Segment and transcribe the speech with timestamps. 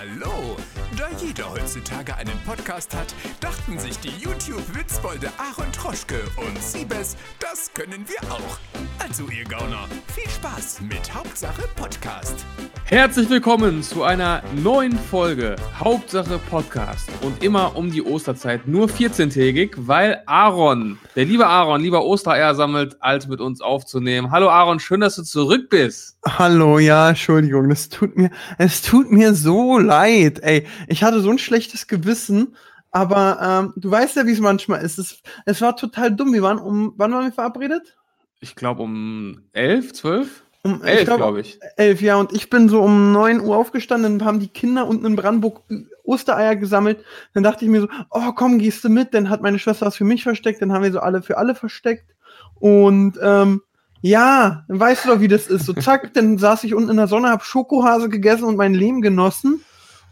[0.00, 0.56] Hallo!
[0.96, 7.70] Da jeder heutzutage einen Podcast hat, dachten sich die YouTube-Witzbolde Aaron Troschke und Siebes, das
[7.74, 8.58] können wir auch.
[9.02, 12.44] Also ihr Gauner, viel Spaß mit Hauptsache Podcast.
[12.84, 19.72] Herzlich willkommen zu einer neuen Folge Hauptsache Podcast und immer um die Osterzeit nur 14-tägig,
[19.76, 24.30] weil Aaron, der liebe Aaron, lieber Ostereier sammelt, als mit uns aufzunehmen.
[24.30, 26.18] Hallo Aaron, schön, dass du zurück bist.
[26.26, 30.66] Hallo, ja, Entschuldigung, das tut mir, es tut mir so leid, ey.
[30.88, 32.54] Ich hatte so ein schlechtes Gewissen,
[32.90, 34.98] aber ähm, du weißt ja, wie es manchmal ist.
[34.98, 36.32] Es, es war total dumm.
[36.32, 37.96] Wir waren um, wann waren wir verabredet?
[38.40, 40.42] Ich glaube um 11, 12?
[40.62, 41.58] Um elf, glaube glaub ich.
[41.76, 42.16] Elf, ja.
[42.16, 45.62] Und ich bin so um 9 Uhr aufgestanden, dann haben die Kinder unten in Brandenburg
[46.04, 47.04] Ostereier gesammelt.
[47.32, 49.14] Dann dachte ich mir so, oh komm, gehst du mit?
[49.14, 51.54] Dann hat meine Schwester was für mich versteckt, dann haben wir so alle für alle
[51.54, 52.14] versteckt.
[52.56, 53.62] Und ähm,
[54.02, 55.66] ja, dann weißt du doch, wie das ist.
[55.66, 59.02] So zack, dann saß ich unten in der Sonne, hab Schokohase gegessen und mein Leben
[59.02, 59.62] genossen.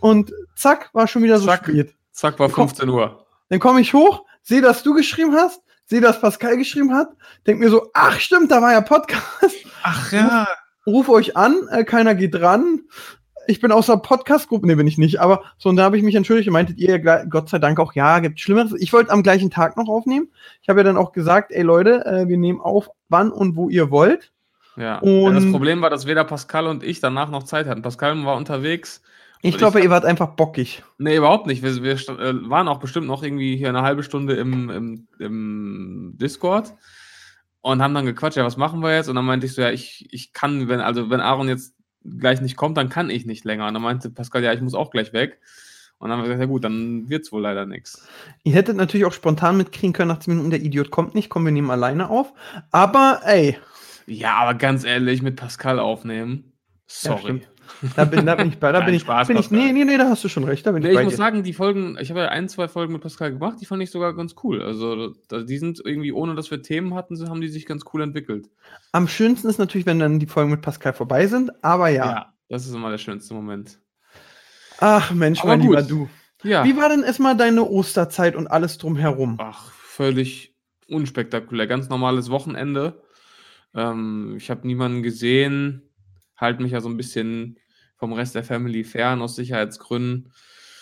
[0.01, 1.95] Und zack, war schon wieder so zack, spät.
[2.13, 3.27] Zack, war 15 Uhr.
[3.49, 7.09] Dann komme ich hoch, sehe, dass du geschrieben hast, sehe, dass Pascal geschrieben hat,
[7.47, 9.57] denk mir so, ach stimmt, da war ja Podcast.
[9.83, 10.47] Ach ja.
[10.87, 12.81] Ruf, ruf euch an, äh, keiner geht ran.
[13.47, 16.03] Ich bin aus der Podcast-Gruppe, nee, bin ich nicht, aber so, und da habe ich
[16.03, 18.75] mich entschuldigt und meintet ihr Gott sei Dank auch, ja, gibt Schlimmeres.
[18.79, 20.29] Ich wollte am gleichen Tag noch aufnehmen.
[20.61, 23.71] Ich habe ja dann auch gesagt, ey Leute, äh, wir nehmen auf, wann und wo
[23.71, 24.33] ihr wollt.
[24.77, 24.99] Ja.
[24.99, 27.81] Und ja, das Problem war, dass weder Pascal und ich danach noch Zeit hatten.
[27.81, 29.03] Pascal war unterwegs
[29.43, 30.83] ich glaube, ihr wart einfach bockig.
[30.99, 31.63] Nee, überhaupt nicht.
[31.63, 36.13] Wir, wir äh, waren auch bestimmt noch irgendwie hier eine halbe Stunde im, im, im,
[36.17, 36.75] Discord
[37.61, 39.09] und haben dann gequatscht, ja, was machen wir jetzt?
[39.09, 42.41] Und dann meinte ich so, ja, ich, ich kann, wenn, also wenn Aaron jetzt gleich
[42.41, 43.69] nicht kommt, dann kann ich nicht länger.
[43.69, 45.41] Und dann meinte Pascal, ja, ich muss auch gleich weg.
[45.99, 48.07] Und dann haben wir gesagt, ja gut, dann wird es wohl leider nichts.
[48.45, 51.45] Ihr hättet natürlich auch spontan mitkriegen können, nach 10 Minuten, der Idiot kommt nicht, kommen
[51.45, 52.33] wir nehmen alleine auf.
[52.71, 53.59] Aber ey.
[54.07, 56.53] Ja, aber ganz ehrlich, mit Pascal aufnehmen.
[56.87, 57.43] Sorry.
[57.43, 57.58] Ja,
[57.97, 58.73] da bin, da bin ich bei.
[58.73, 60.67] Da bin ich, Spaß, bin ich, nee, nee, nee, da hast du schon recht.
[60.67, 61.19] Da bin nee, ich, ich muss dir.
[61.19, 63.91] sagen, die Folgen, ich habe ja ein, zwei Folgen mit Pascal gemacht, die fand ich
[63.91, 64.63] sogar ganz cool.
[64.63, 68.49] Also, die sind irgendwie, ohne dass wir Themen hatten, haben die sich ganz cool entwickelt.
[68.93, 72.07] Am schönsten ist natürlich, wenn dann die Folgen mit Pascal vorbei sind, aber ja.
[72.07, 73.79] Ja, das ist immer der schönste Moment.
[74.81, 75.71] Ach Mensch, aber mein gut.
[75.71, 76.09] lieber du.
[76.43, 76.65] Ja.
[76.65, 79.37] Wie war denn erstmal deine Osterzeit und alles drumherum?
[79.41, 80.55] Ach, völlig
[80.89, 81.67] unspektakulär.
[81.67, 83.03] Ganz normales Wochenende.
[83.75, 85.83] Ähm, ich habe niemanden gesehen
[86.39, 87.59] halte mich ja so ein bisschen
[87.99, 90.33] vom Rest der Family fern aus Sicherheitsgründen.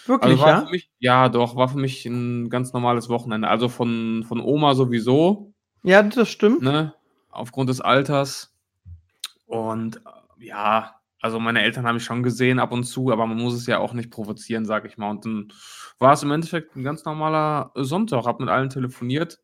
[0.07, 0.71] Wirklich, also ja?
[0.71, 3.49] Mich, ja, doch, war für mich ein ganz normales Wochenende.
[3.49, 5.53] Also von, von Oma sowieso.
[5.83, 6.63] Ja, das stimmt.
[6.63, 6.95] Ne?
[7.31, 8.55] Aufgrund des Alters.
[9.47, 10.01] Und
[10.39, 13.67] ja, also meine Eltern habe ich schon gesehen ab und zu, aber man muss es
[13.67, 15.11] ja auch nicht provozieren, sag ich mal.
[15.11, 15.53] Und dann
[15.99, 19.41] war es im Endeffekt ein ganz normaler Sonntag, habe mit allen telefoniert.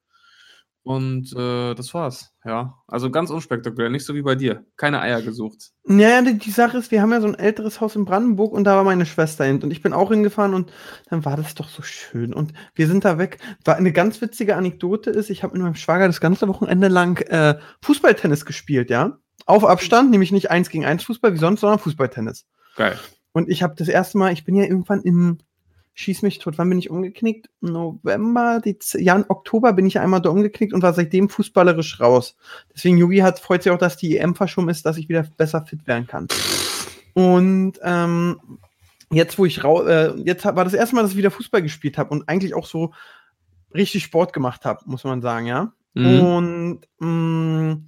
[0.84, 2.74] Und äh, das war's, ja.
[2.88, 4.64] Also ganz unspektakulär, nicht so wie bei dir.
[4.76, 5.70] Keine Eier gesucht.
[5.84, 8.64] Naja, die, die, Sache ist, wir haben ja so ein älteres Haus in Brandenburg und
[8.64, 9.62] da war meine Schwester hin.
[9.62, 10.72] Und ich bin auch hingefahren und
[11.08, 12.34] dann war das doch so schön.
[12.34, 13.38] Und wir sind da weg.
[13.64, 17.20] War eine ganz witzige Anekdote ist, ich habe mit meinem Schwager das ganze Wochenende lang
[17.28, 19.18] äh, Fußballtennis gespielt, ja.
[19.46, 22.44] Auf Abstand, nämlich nicht eins gegen eins Fußball wie sonst, sondern Fußballtennis.
[22.74, 22.98] Geil.
[23.32, 25.38] Und ich habe das erste Mal, ich bin ja irgendwann im
[25.94, 26.58] schieß mich tot.
[26.58, 27.48] Wann bin ich umgeknickt?
[27.60, 32.36] November, Dez ja, im Oktober bin ich einmal da umgeknickt und war seitdem fußballerisch raus.
[32.74, 35.64] Deswegen, Yugi hat, freut sich auch, dass die EM verschoben ist, dass ich wieder besser
[35.64, 36.28] fit werden kann.
[37.14, 38.40] Und ähm,
[39.10, 41.98] jetzt, wo ich raus, äh, jetzt war das erste Mal, dass ich wieder Fußball gespielt
[41.98, 42.92] habe und eigentlich auch so
[43.74, 45.72] richtig Sport gemacht habe, muss man sagen, ja.
[45.94, 46.20] Mhm.
[46.20, 47.86] Und mh, mm,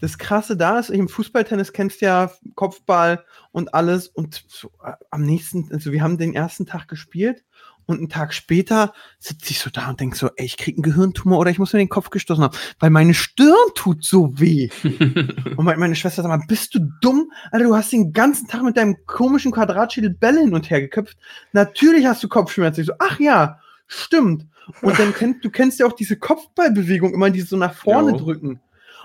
[0.00, 4.92] das Krasse da ist, im Fußballtennis kennst du ja Kopfball und alles und so, äh,
[5.10, 7.44] am nächsten, also wir haben den ersten Tag gespielt
[7.86, 10.82] und einen Tag später sitze ich so da und denke so, ey, ich krieg einen
[10.82, 14.68] Gehirntumor oder ich muss mir den Kopf gestoßen haben, weil meine Stirn tut so weh.
[15.56, 17.32] und meine Schwester sagt mal, bist du dumm?
[17.50, 21.18] Alter, du hast den ganzen Tag mit deinem komischen Quadratschädel Bälle hin und her geköpft.
[21.52, 22.82] Natürlich hast du Kopfschmerzen.
[22.82, 24.46] Ich so, ach ja, stimmt.
[24.82, 28.18] Und dann kennst du kennst ja auch diese Kopfballbewegung, immer die so nach vorne jo.
[28.18, 28.60] drücken.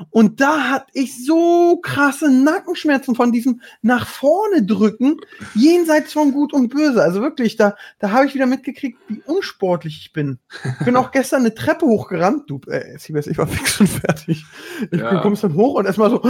[0.09, 5.17] Und da hatte ich so krasse Nackenschmerzen von diesem nach vorne drücken,
[5.53, 7.01] jenseits von Gut und Böse.
[7.01, 10.39] Also wirklich, da, da habe ich wieder mitgekriegt, wie unsportlich ich bin.
[10.79, 12.49] Ich bin auch gestern eine Treppe hochgerannt.
[12.49, 14.45] Du, äh, ich war fix und fertig.
[14.91, 15.21] Ich ja.
[15.21, 16.23] kommst dann hoch und erstmal so,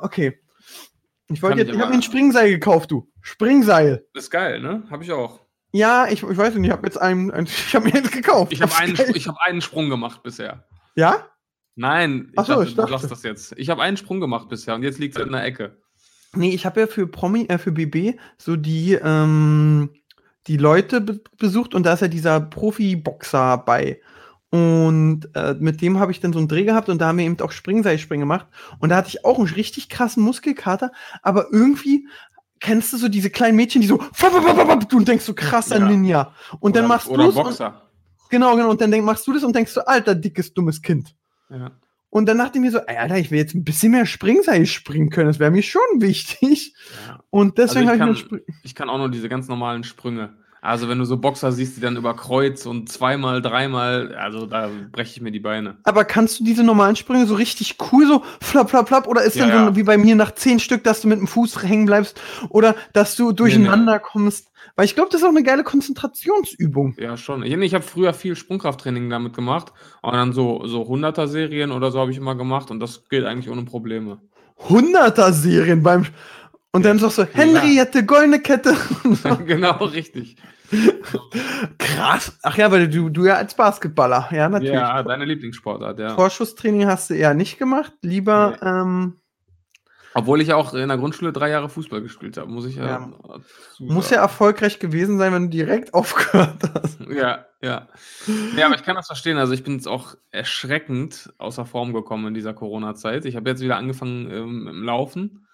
[0.00, 0.40] okay.
[1.28, 3.10] Ich wollte jetzt, ich habe mir ein Springseil gekauft, du.
[3.20, 4.06] Springseil.
[4.14, 4.84] Das ist geil, ne?
[4.90, 5.40] Habe ich auch.
[5.72, 8.52] Ja, ich, ich weiß nicht, ich habe jetzt einen, ich habe mir jetzt gekauft.
[8.52, 10.64] Ich habe einen, ich hab einen Sprung gemacht bisher.
[10.94, 11.26] Ja?
[11.76, 13.54] Nein, ich, so, dachte, ich dachte, du lass das jetzt.
[13.56, 15.76] Ich habe einen Sprung gemacht bisher und jetzt liegt es in der Ecke.
[16.34, 19.90] Nee, ich habe ja für Promi, äh, für BB so die, ähm,
[20.46, 24.00] die Leute be besucht und da ist ja dieser Profi-Boxer bei.
[24.50, 27.26] Und äh, mit dem habe ich dann so einen Dreh gehabt und da haben wir
[27.26, 28.46] eben auch Springseilspringen gemacht.
[28.78, 30.92] Und da hatte ich auch einen richtig krassen Muskelkater,
[31.22, 32.06] aber irgendwie
[32.60, 35.88] kennst du so diese kleinen Mädchen, die so du denkst so krasser Ja.
[35.88, 36.32] Ninja.
[36.60, 37.58] Und dann Oder- machst du und,
[38.30, 41.14] genau, genau, und dann denk, machst du das und denkst so, alter, dickes, dummes Kind.
[41.50, 41.70] Ja.
[42.10, 45.10] Und dann dachte ich mir so, Alter, ich will jetzt ein bisschen mehr Springseil springen
[45.10, 45.26] können.
[45.28, 46.74] Das wäre mir schon wichtig.
[47.06, 47.20] Ja.
[47.30, 50.34] Und deswegen Also habe ich kann- Ich kann auch nur diese ganz normalen Sprünge.
[50.62, 54.68] Also wenn du so Boxer siehst, die dann über Kreuz und zweimal, dreimal, also da
[54.90, 55.76] breche ich mir die Beine.
[55.84, 59.06] Aber kannst du diese normalen Sprünge so richtig cool, so flapp, flapp, flapp?
[59.06, 59.76] Oder ist Ja, dann so ja.
[59.76, 62.20] wie bei mir nach zehn Stück, dass du mit dem Fuß hängen bleibst?
[62.48, 64.48] Oder dass du durcheinander kommst?
[64.76, 66.96] Weil ich glaube, das ist auch eine geile Konzentrationsübung.
[66.98, 67.42] Ja, schon.
[67.42, 69.72] Ich, ich habe früher viel Sprungkrafttraining damit gemacht.
[70.02, 72.70] Und dann so, so 100er-Serien oder so habe ich immer gemacht.
[72.70, 74.20] Und das geht eigentlich ohne Probleme.
[74.68, 76.06] Hunderter-Serien beim.
[76.72, 78.76] Und dann sagst du, Henriette, goldene Kette.
[79.46, 80.36] genau, richtig.
[81.78, 82.38] Krass.
[82.42, 84.74] Ach ja, weil du, du ja als Basketballer, ja, natürlich.
[84.74, 86.14] Ja, deine Lieblingssportart, ja.
[86.14, 87.92] Vorschusstraining hast du eher nicht gemacht.
[88.02, 89.14] Lieber, ähm,
[90.16, 92.86] Obwohl ich auch in der Grundschule drei Jahre Fußball gespielt habe, muss ich ja.
[92.86, 93.12] Ja.
[93.78, 96.96] muss ja erfolgreich gewesen sein, wenn du direkt aufgehört hast.
[97.08, 97.86] Ja, ja.
[98.56, 99.36] Ja, aber ich kann das verstehen.
[99.36, 103.26] Also ich bin jetzt auch erschreckend außer Form gekommen in dieser Corona-Zeit.
[103.26, 105.46] Ich habe jetzt wieder angefangen ähm, im Laufen.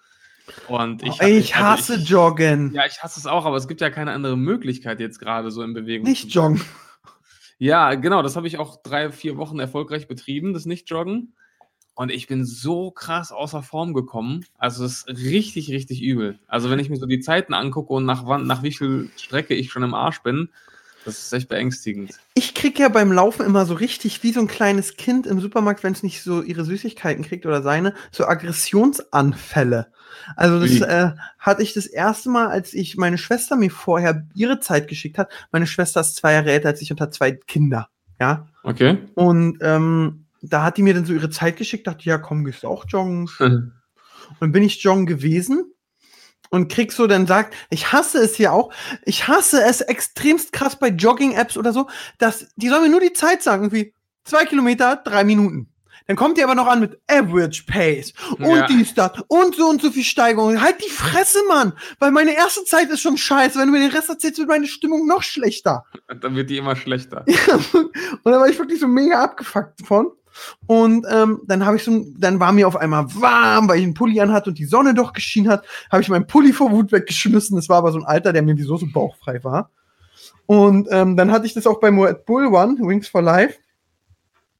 [0.67, 2.73] Und ich, Oh, ey, ich also hasse ich, Joggen.
[2.73, 5.61] Ja, ich hasse es auch, aber es gibt ja keine andere Möglichkeit jetzt gerade so
[5.61, 6.07] in Bewegung.
[6.07, 6.61] Nicht joggen.
[7.59, 11.33] Ja, genau, das habe ich auch drei, vier Wochen erfolgreich betrieben, das Nicht-Joggen.
[11.95, 14.45] Und ich bin so krass außer Form gekommen.
[14.57, 16.39] Also es ist richtig, richtig übel.
[16.47, 19.53] Also wenn ich mir so die Zeiten angucke und nach wann, nach wie viel Strecke
[19.53, 20.49] ich schon im Arsch bin,
[21.05, 22.17] das ist echt beängstigend.
[22.33, 25.83] Ich krieg ja beim Laufen immer so richtig wie so ein kleines Kind im Supermarkt,
[25.83, 29.91] wenn es nicht so ihre Süßigkeiten kriegt oder seine, so Aggressionsanfälle.
[30.35, 34.59] Also das äh, hatte ich das erste Mal, als ich meine Schwester mir vorher ihre
[34.59, 35.31] Zeit geschickt hat.
[35.51, 37.89] Meine Schwester ist zwei Jahre älter als ich und hat zwei Kinder.
[38.19, 38.47] Ja.
[38.63, 38.99] Okay.
[39.15, 42.63] Und ähm, da hat die mir dann so ihre Zeit geschickt, dachte, ja, komm, gehst
[42.63, 43.29] du auch joggen.
[44.29, 45.71] Und dann bin ich joggen gewesen
[46.49, 48.71] und krieg so dann sagt, ich hasse es hier auch,
[49.05, 51.87] ich hasse es extremst krass bei Jogging-Apps oder so,
[52.19, 53.93] dass die sollen mir nur die Zeit sagen, irgendwie
[54.23, 55.69] zwei Kilometer, drei Minuten.
[56.07, 58.67] Dann kommt die aber noch an mit Average Pace und Ja.
[58.67, 60.59] dies, das und so und so viel Steigerung.
[60.61, 61.71] Halt die Fresse, Mann!
[61.99, 63.57] Weil meine erste Zeit ist schon scheiße.
[63.57, 65.85] Wenn du mir den Rest erzählst, wird meine Stimmung noch schlechter.
[66.19, 67.23] Dann wird die immer schlechter.
[67.73, 67.91] und
[68.25, 70.11] da war ich wirklich so mega abgefuckt von.
[70.65, 73.93] Und ähm, dann habe ich so, dann war mir auf einmal warm, weil ich einen
[73.93, 77.55] Pulli anhatte und die Sonne doch geschienen hat, habe ich meinen Pulli vor Wut weggeschmissen.
[77.55, 79.69] Das war aber so ein Alter, der mir wieso so bauchfrei war.
[80.45, 83.59] Und ähm, dann hatte ich das auch beim Red Bull One, Wings for Life.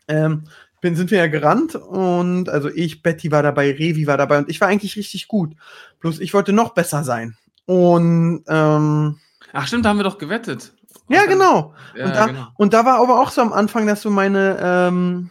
[0.07, 0.43] Ähm,
[0.83, 4.49] bin, sind wir ja gerannt und also ich, Betty war dabei, Revi war dabei und
[4.49, 5.55] ich war eigentlich richtig gut.
[6.01, 7.37] Bloß ich wollte noch besser sein.
[7.65, 9.17] Und ähm,
[9.53, 10.73] Ach stimmt, da haben wir doch gewettet.
[11.07, 11.73] Ja, genau.
[11.95, 12.47] Ja, und, da, genau.
[12.57, 15.29] und da war aber auch so am Anfang, dass so meine, ähm,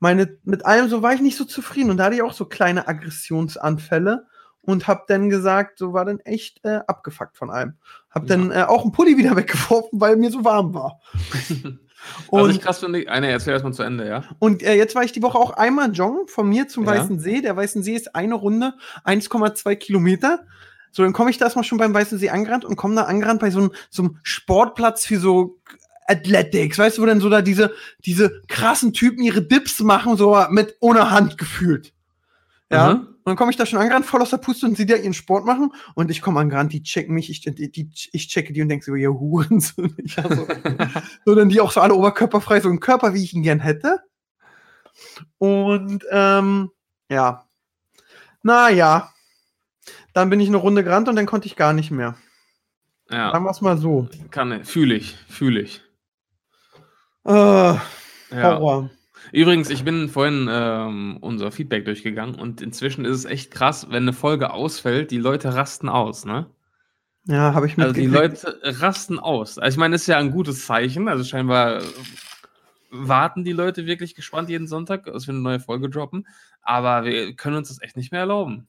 [0.00, 1.90] meine, mit allem so war ich nicht so zufrieden.
[1.90, 4.26] Und da hatte ich auch so kleine Aggressionsanfälle
[4.60, 7.74] und hab dann gesagt, so war dann echt äh, abgefuckt von allem.
[8.10, 11.00] Hab dann äh, auch einen Pulli wieder weggeworfen, weil mir so warm war.
[11.32, 11.54] Was
[12.28, 14.22] Und, ich krass finde, eine erzähl erstmal zu Ende, ja?
[14.38, 16.92] und äh, jetzt war ich die Woche auch einmal joggen von mir zum Ja.
[16.92, 17.40] Weißen See.
[17.40, 18.74] Der Weißen See ist eine Runde,
[19.04, 20.44] 1,2 Kilometer.
[20.90, 23.40] So, dann komme ich da erstmal schon beim Weißen See angerannt und komme da angerannt
[23.40, 25.58] bei so einem, so einem Sportplatz für so
[26.08, 27.72] Athletics, weißt du, wo dann so da diese,
[28.04, 31.92] diese krassen Typen ihre Dips machen, so mit ohne Hand gefühlt.
[32.70, 32.94] Ja.
[32.94, 33.00] Mhm.
[33.00, 35.12] Und dann komme ich da schon angerannt, voll aus der Puste und sie da ihren
[35.12, 38.62] Sport machen und ich komme angerannt, die checken mich, ich, die, die, ich checke die
[38.62, 39.60] und denke so, ihr Huren.
[39.70, 40.46] So,
[41.26, 44.00] so dann die auch so alle oberkörperfrei, so einen Körper, wie ich ihn gern hätte.
[45.36, 46.70] Und ähm,
[47.10, 47.46] ja.
[48.42, 49.12] Naja.
[50.14, 52.16] Dann bin ich eine Runde gerannt und dann konnte ich gar nicht mehr.
[53.10, 54.08] Ja, Sagen wir es mal so.
[54.30, 55.82] kann, fühle ich, fühle ich.
[57.34, 57.80] Ja.
[58.32, 58.90] Horror.
[59.32, 64.04] Übrigens, ich bin vorhin ähm, unser Feedback durchgegangen und inzwischen ist es echt krass, wenn
[64.04, 66.46] eine Folge ausfällt, die Leute rasten aus, ne?
[67.26, 68.06] Ja, habe ich Also die.
[68.06, 69.58] Leute rasten aus.
[69.58, 71.08] Also ich meine, das ist ja ein gutes Zeichen.
[71.08, 71.82] Also scheinbar
[72.90, 76.26] warten die Leute wirklich gespannt jeden Sonntag, dass wir eine neue Folge droppen.
[76.62, 78.66] Aber wir können uns das echt nicht mehr erlauben.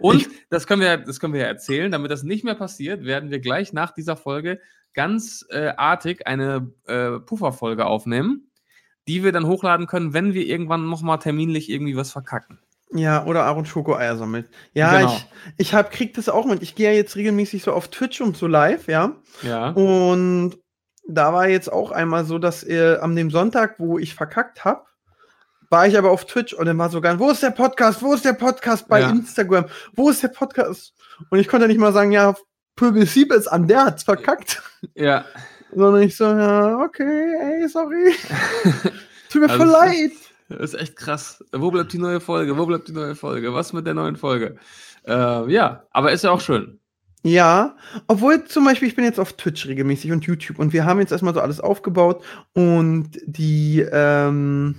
[0.00, 3.04] Und Ich- das können wir, das können wir ja erzählen, damit das nicht mehr passiert,
[3.04, 4.60] werden wir gleich nach dieser Folge
[4.94, 8.50] ganz äh, artig eine äh, Pufferfolge aufnehmen,
[9.08, 12.58] die wir dann hochladen können, wenn wir irgendwann nochmal terminlich irgendwie was verkacken.
[12.92, 14.48] Ja, oder Aaron Schokoeier sammelt.
[14.72, 15.12] Ja, Genau.
[15.12, 15.26] ich,
[15.58, 16.62] ich hab, krieg das auch mit.
[16.62, 19.16] Ich gehe ja jetzt regelmäßig so auf Twitch und so live, ja.
[19.42, 19.70] Ja.
[19.70, 20.56] Und
[21.08, 24.84] da war jetzt auch einmal so, dass äh, an dem Sonntag, wo ich verkackt habe,
[25.70, 28.00] war ich aber auf Twitch und dann war sogar, wo ist der Podcast?
[28.00, 29.10] Wo ist der Podcast bei Ja.
[29.10, 29.64] Instagram?
[29.94, 30.94] Wo ist der Podcast?
[31.30, 32.34] Und ich konnte nicht mal sagen, ja,
[32.76, 34.62] Pöbel Siebes an, der hat's verkackt.
[34.94, 35.24] Ja.
[35.74, 38.14] Sondern ich so, ja, okay, ey, sorry.
[39.30, 40.12] Tut mir Also voll leid.
[40.48, 41.42] Das ist echt krass.
[41.52, 42.56] Wo bleibt die neue Folge?
[42.56, 43.54] Wo bleibt die neue Folge?
[43.54, 44.56] Was mit der neuen Folge?
[45.06, 46.78] Äh, ja, aber ist ja auch schön.
[47.22, 47.76] Ja,
[48.06, 51.10] obwohl zum Beispiel, ich bin jetzt auf Twitch regelmäßig und YouTube und wir haben jetzt
[51.10, 54.76] erstmal so alles aufgebaut und die, ähm,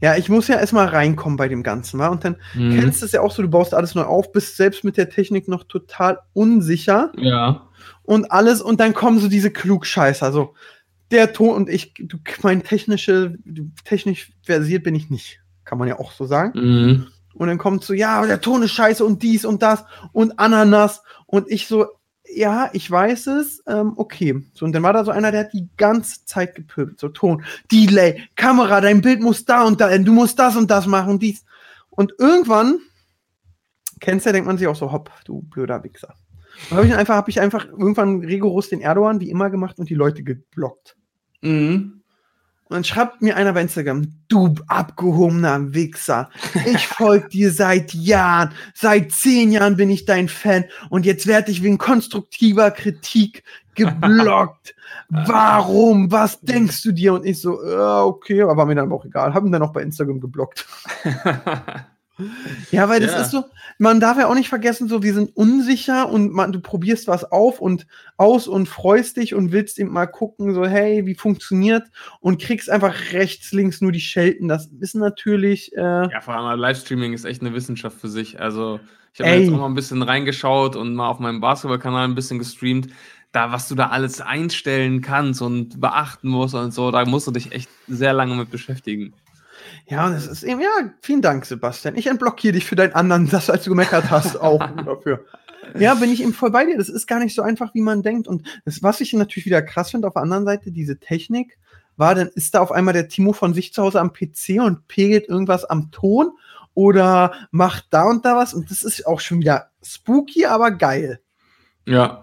[0.00, 2.08] ja, ich muss ja erstmal reinkommen bei dem Ganzen, wa?
[2.08, 2.78] Und dann Mhm.
[2.78, 5.08] kennst du es ja auch so, du baust alles neu auf, bist selbst mit der
[5.10, 7.66] Technik noch total unsicher Ja.
[8.02, 10.54] und alles und dann kommen so diese Klugscheißer, so
[11.10, 13.36] der Ton und ich, du, mein technische,
[13.84, 16.52] technisch versiert bin ich nicht, kann man ja auch so sagen.
[16.58, 17.06] Mhm.
[17.34, 21.02] Und dann kommt so, ja, der Ton ist scheiße und dies und das und Ananas.
[21.26, 21.86] Und ich so,
[22.34, 24.42] ja, ich weiß es, ähm, okay.
[24.54, 27.00] So, und dann war da so einer, der hat die ganze Zeit gepöbelt.
[27.00, 30.86] So, Ton, Delay, Kamera, dein Bild muss da und da, du musst das und das
[30.86, 31.44] machen, dies.
[31.90, 32.78] Und irgendwann,
[34.00, 36.14] kennst du, denkt man sich auch so, hopp, du blöder Wichser.
[36.68, 39.90] Dann habe ich einfach, habe ich einfach irgendwann rigoros den Erdogan wie immer gemacht und
[39.90, 40.96] die Leute geblockt.
[41.42, 41.95] Mhm.
[42.68, 46.30] Und dann schreibt mir einer bei Instagram, du abgehobener Wichser,
[46.64, 51.52] ich folge dir seit Jahren, seit zehn Jahren bin ich dein Fan und jetzt werde
[51.52, 53.44] ich wegen konstruktiver Kritik
[53.76, 54.74] geblockt.
[55.08, 56.10] Warum?
[56.10, 57.14] Was denkst du dir?
[57.14, 59.32] Und ich so, ja, okay, aber war mir dann auch egal.
[59.32, 60.66] Haben dann auch bei Instagram geblockt.
[62.70, 63.20] Ja, weil das Ja.
[63.22, 63.44] ist so,
[63.78, 67.24] man darf ja auch nicht vergessen, so, wir sind unsicher und man, du probierst was
[67.30, 71.84] auf und aus und freust dich und willst eben mal gucken, so, hey, wie funktioniert
[72.20, 74.48] und kriegst einfach rechts, links nur die Schelten.
[74.48, 75.80] Das ist natürlich, äh,
[76.10, 78.40] Ja, vor allem Livestreaming ist echt eine Wissenschaft für sich.
[78.40, 78.80] Also,
[79.12, 82.38] ich habe jetzt auch mal ein bisschen reingeschaut und mal auf meinem Basketballkanal ein bisschen
[82.38, 82.88] gestreamt.
[83.32, 87.32] Da, was du da alles einstellen kannst und beachten musst und so, da musst du
[87.32, 89.14] dich echt sehr lange mit beschäftigen.
[89.88, 90.68] Ja, das ist eben, ja,
[91.00, 91.96] vielen Dank, Sebastian.
[91.96, 95.24] Ich entblockiere dich für deinen anderen, das, als du gemeckert hast, auch dafür.
[95.78, 96.78] Ja, bin ich eben voll bei dir.
[96.78, 98.28] Das ist gar nicht so einfach, wie man denkt.
[98.28, 101.58] Und das, was ich natürlich wieder krass finde, auf der anderen Seite, diese Technik,
[101.96, 104.86] war, dann ist da auf einmal der Timo von sich zu Hause am PC und
[104.86, 106.30] pegelt irgendwas am Ton
[106.74, 108.54] oder macht da und da was.
[108.54, 111.20] Und das ist auch schon wieder spooky, aber geil.
[111.86, 112.22] Ja.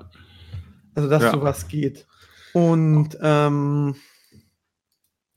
[0.95, 1.31] Also, dass Ja.
[1.31, 2.05] sowas geht.
[2.53, 3.95] Und ähm,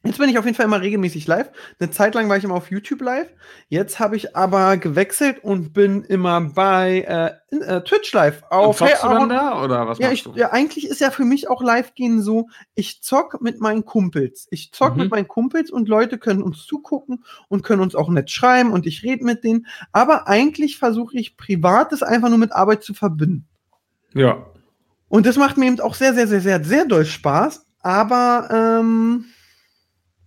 [0.06, 1.50] jetzt bin ich auf jeden Fall immer regelmäßig live.
[1.78, 3.28] Eine Zeit lang war ich immer auf YouTube live.
[3.68, 8.42] Jetzt habe ich aber gewechselt und bin immer bei äh, in, äh, Twitch live.
[8.50, 10.32] Und Auf zockst du Aaron- dann da oder was ja, ich, du?
[10.34, 14.46] ja, eigentlich ist ja für mich auch Live-Gehen so, ich zock mit meinen Kumpels.
[14.50, 15.02] Ich zock Mhm.
[15.02, 18.86] mit meinen Kumpels und Leute können uns zugucken und können uns auch nett schreiben und
[18.86, 19.66] ich rede mit denen.
[19.92, 23.46] Aber eigentlich versuche ich Privates einfach nur mit Arbeit zu verbinden.
[24.14, 24.46] Ja.
[25.08, 27.64] Und das macht mir eben auch sehr, sehr, sehr, sehr, sehr doll Spaß.
[27.80, 28.48] Aber
[28.80, 29.26] ähm,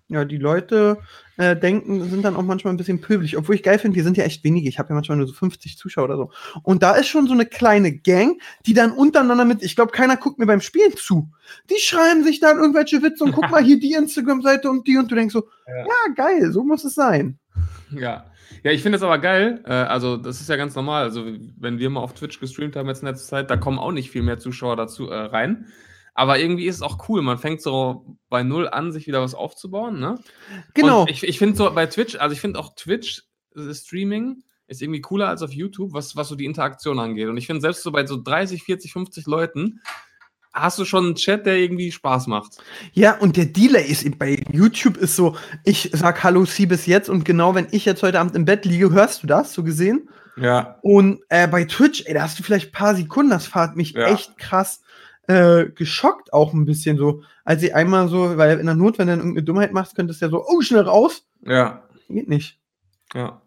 [0.09, 0.97] ja, die Leute
[1.37, 3.37] äh, denken, sind dann auch manchmal ein bisschen pöbelig.
[3.37, 4.67] Obwohl ich geil finde, wir sind ja echt wenige.
[4.67, 6.31] Ich habe ja manchmal nur so 50 Zuschauer oder so.
[6.63, 10.17] Und da ist schon so eine kleine Gang, die dann untereinander mit, ich glaube, keiner
[10.17, 11.29] guckt mir beim Spielen zu.
[11.69, 15.11] Die schreiben sich dann irgendwelche Witze und guck mal hier die Instagram-Seite und die und
[15.11, 15.77] du denkst so, Ja.
[15.77, 17.37] ja, geil, so muss es sein.
[17.91, 18.25] Ja.
[18.63, 19.61] Ja, ich finde es aber geil.
[19.65, 21.03] Äh, also, das ist ja ganz normal.
[21.03, 21.23] Also,
[21.57, 24.11] wenn wir mal auf Twitch gestreamt haben jetzt in letzter Zeit, da kommen auch nicht
[24.11, 25.67] viel mehr Zuschauer dazu äh, rein.
[26.13, 27.21] Aber irgendwie ist es auch cool.
[27.21, 29.99] Man fängt so bei Null an, sich wieder was aufzubauen.
[29.99, 30.19] Ne?
[30.73, 31.01] Genau.
[31.01, 35.29] Und ich ich finde so bei Twitch, also ich finde auch Twitch-Streaming ist irgendwie cooler
[35.29, 37.27] als auf YouTube, was, was so die Interaktion angeht.
[37.27, 39.81] Und ich finde selbst so bei so 30, 40, 50 Leuten
[40.53, 42.57] hast du schon einen Chat, der irgendwie Spaß macht.
[42.93, 46.85] Ja, und der Delay ist eben bei YouTube ist so, ich sag Hallo, sie bis
[46.85, 49.63] jetzt und genau wenn ich jetzt heute Abend im Bett liege, hörst du das, so
[49.63, 50.09] gesehen?
[50.37, 50.77] Ja.
[50.81, 53.93] Und äh, bei Twitch, ey, da hast du vielleicht ein paar Sekunden, das hat mich
[53.93, 54.07] Ja.
[54.07, 54.81] echt krass
[55.29, 59.07] äh, geschockt auch ein bisschen so, als ich einmal so, weil in der Not, wenn
[59.07, 61.24] du dann irgendeine Dummheit machst, könntest du ja so, oh, schnell raus.
[61.45, 61.83] Ja.
[62.09, 62.59] Geht nicht.
[63.13, 63.39] Ja.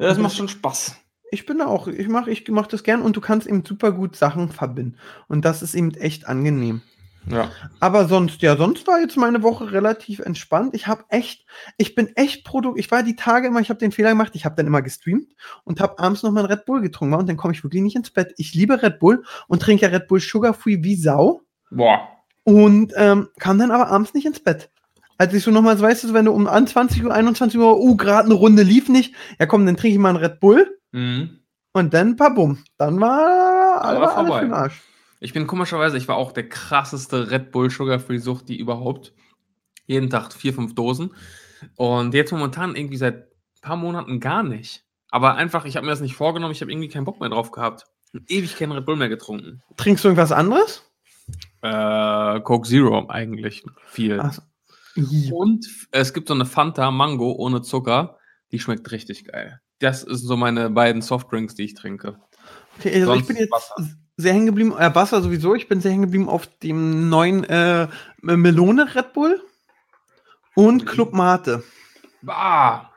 [0.00, 0.96] Ja, das macht schon Spaß.
[1.30, 3.92] Ich bin da auch, ich mache ich mach das gern und du kannst eben super
[3.92, 4.96] gut Sachen verbinden.
[5.28, 6.82] Und das ist eben echt angenehm.
[7.30, 7.50] Ja.
[7.80, 10.74] Aber sonst, ja, sonst war jetzt meine Woche relativ entspannt.
[10.74, 11.44] Ich habe echt,
[11.76, 12.84] ich bin echt produktiv.
[12.84, 15.34] Ich war die Tage immer, ich habe den Fehler gemacht, ich habe dann immer gestreamt
[15.64, 17.96] und habe abends noch mal ein Red Bull getrunken und dann komme ich wirklich nicht
[17.96, 18.34] ins Bett.
[18.36, 22.00] Ich liebe Red Bull und trinke ja Red Bull Sugar Free wie Sau Boah.
[22.44, 24.70] und ähm, kam dann aber abends nicht ins Bett.
[25.20, 27.76] Als ich so nochmal, so, weißt du, wenn du um an 20 Uhr, 21 Uhr,
[27.78, 30.78] oh, gerade eine Runde lief nicht, ja komm, dann trinke ich mal einen Red Bull
[30.92, 31.40] Mhm.
[31.72, 34.80] und dann, pabum, dann war, Dann war war alles den Arsch.
[35.20, 39.12] Ich bin komischerweise, ich war auch der krasseste Red Bull Sugar Free Sucht, die überhaupt.
[39.86, 41.14] Jeden Tag vier, fünf Dosen.
[41.76, 44.84] Und jetzt momentan irgendwie seit ein paar Monaten gar nicht.
[45.10, 47.50] Aber einfach, ich habe mir das nicht vorgenommen, ich habe irgendwie keinen Bock mehr drauf
[47.50, 47.86] gehabt.
[48.28, 49.62] Ewig keinen Red Bull mehr getrunken.
[49.76, 50.84] Trinkst du irgendwas anderes?
[51.62, 54.22] Äh, Coke Zero eigentlich viel.
[54.32, 54.42] So.
[55.36, 58.18] Und es gibt so eine Fanta Mango ohne Zucker,
[58.52, 59.60] die schmeckt richtig geil.
[59.78, 62.18] Das sind so meine beiden Softdrinks, die ich trinke.
[62.78, 63.88] Okay, also ich Sonst bin jetzt Wasser.
[64.18, 67.88] Sehr hängen geblieben, äh, Wasser sowieso, ich bin sehr hängen geblieben auf dem neuen äh,
[68.20, 69.40] Melone Red Bull
[70.54, 70.86] und Mhm.
[70.86, 71.62] Club Mate.
[72.26, 72.90] Ah,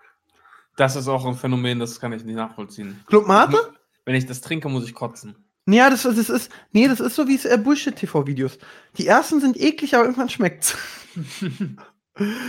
[0.78, 3.04] das ist auch ein Phänomen, das kann ich nicht nachvollziehen.
[3.08, 3.58] Club Mate?
[4.04, 5.36] Wenn ich das trinke, muss ich kotzen.
[5.68, 8.58] Ja, das, das ist, nee, das ist so wie äh, Bullshit-TV-Videos.
[8.98, 10.76] Die ersten sind eklig, aber irgendwann schmeckt's.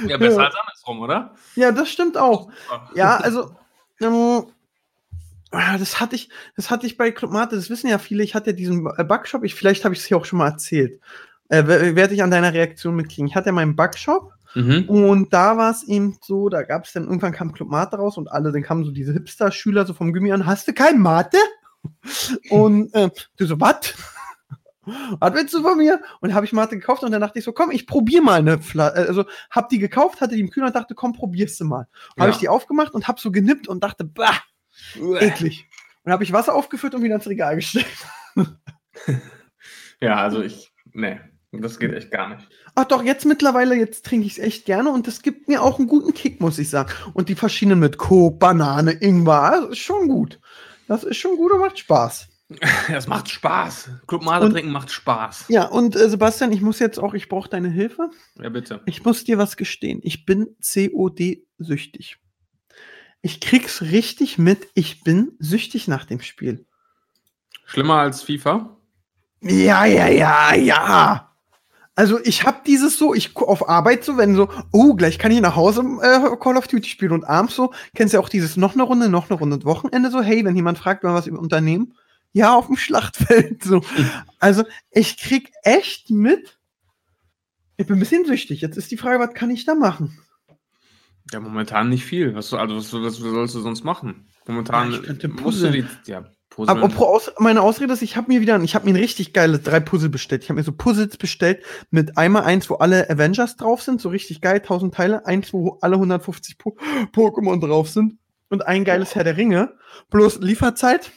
[0.08, 0.46] Ja, besser Ja.
[0.46, 1.34] als andersrum, oder?
[1.54, 2.50] Ja, das stimmt auch.
[2.94, 3.54] Ja, also,
[4.00, 4.46] ähm,
[5.52, 8.50] das hatte ich, das hatte ich bei Club Mate, das wissen ja viele, ich hatte
[8.50, 11.00] ja diesen äh, Backshop, ich, vielleicht habe ich es hier auch schon mal erzählt.
[11.48, 13.26] Äh, wer- werde ich an deiner Reaktion mitkriegen.
[13.28, 14.84] Ich hatte ja meinen Backshop Mhm.
[14.86, 18.18] und da war es eben so, da gab es dann, irgendwann kam Club Mate raus
[18.18, 21.38] und alle, dann kamen so diese Hipster-Schüler so vom Gummi an, hast du kein Mate?
[22.50, 23.94] Und äh, du so, was?
[25.20, 26.00] Was willst du von mir?
[26.20, 28.58] Und habe ich Mate gekauft und dann dachte ich so, komm, ich probier mal eine
[28.58, 28.94] Flasche.
[28.96, 31.86] Also hab die gekauft, hatte die im Kühler und dachte, komm, probierst du mal.
[32.18, 32.28] Habe Ja.
[32.30, 34.34] ich die aufgemacht und hab so genippt und dachte, bah,
[35.20, 35.68] eklig.
[36.04, 37.86] Und habe ich Wasser aufgefüllt und wieder ins Regal gestellt.
[40.00, 41.20] Ja, also ich, nee,
[41.52, 42.48] das geht echt gar nicht.
[42.74, 45.78] Ach doch, jetzt mittlerweile, jetzt trinke ich es echt gerne und das gibt mir auch
[45.78, 46.92] einen guten Kick, muss ich sagen.
[47.14, 50.40] Und die verschiedenen mit Coke, Banane, Ingwer, das ist schon gut.
[50.88, 52.28] Das ist schon gut und macht Spaß.
[52.88, 53.88] Das macht Spaß.
[54.06, 55.46] Club Mate Und- trinken macht Spaß.
[55.48, 58.10] Ja, und äh, Sebastian, ich muss jetzt auch, ich brauche deine Hilfe.
[58.42, 58.82] Ja, bitte.
[58.84, 60.00] Ich muss dir was gestehen.
[60.02, 62.18] Ich bin COD-süchtig.
[63.22, 64.68] Ich krieg's richtig mit.
[64.74, 66.66] Ich bin süchtig nach dem Spiel.
[67.64, 68.76] Schlimmer als FIFA?
[69.40, 71.32] Ja, ja, ja, ja.
[71.94, 75.40] Also ich habe dieses so, ich auf Arbeit so, wenn so, oh, gleich kann ich
[75.40, 78.56] nach Hause äh, Call of Duty spielen und abends so, kennst du ja auch dieses
[78.56, 81.26] noch eine Runde, noch eine Runde und Wochenende so, hey, wenn jemand fragt, mal was
[81.26, 81.94] über Unternehmen,
[82.32, 83.82] ja, auf dem Schlachtfeld so.
[84.38, 86.58] Also ich krieg echt mit.
[87.76, 88.62] Ich bin ein bisschen süchtig.
[88.62, 90.18] Jetzt ist die Frage, was kann ich da machen?
[91.30, 92.34] Ja, momentan nicht viel.
[92.34, 94.26] Was, also, was, was sollst du sonst machen?
[94.46, 95.84] Momentan Ja, ich könnte musst du die.
[96.06, 96.82] Ja, puzzeln.
[96.82, 99.58] Aber aus, meine Ausrede ist, ich habe mir wieder, ich habe mir ein richtig geile
[99.58, 100.42] drei Puzzle bestellt.
[100.42, 104.08] Ich habe mir so Puzzles bestellt mit einmal eins, wo alle Avengers drauf sind, so
[104.08, 106.76] richtig geil, 1000 Teile, eins, wo alle 150 po
[107.12, 109.74] Pokémon drauf sind und ein geiles Herr der Ringe.
[110.10, 111.10] Bloß Lieferzeit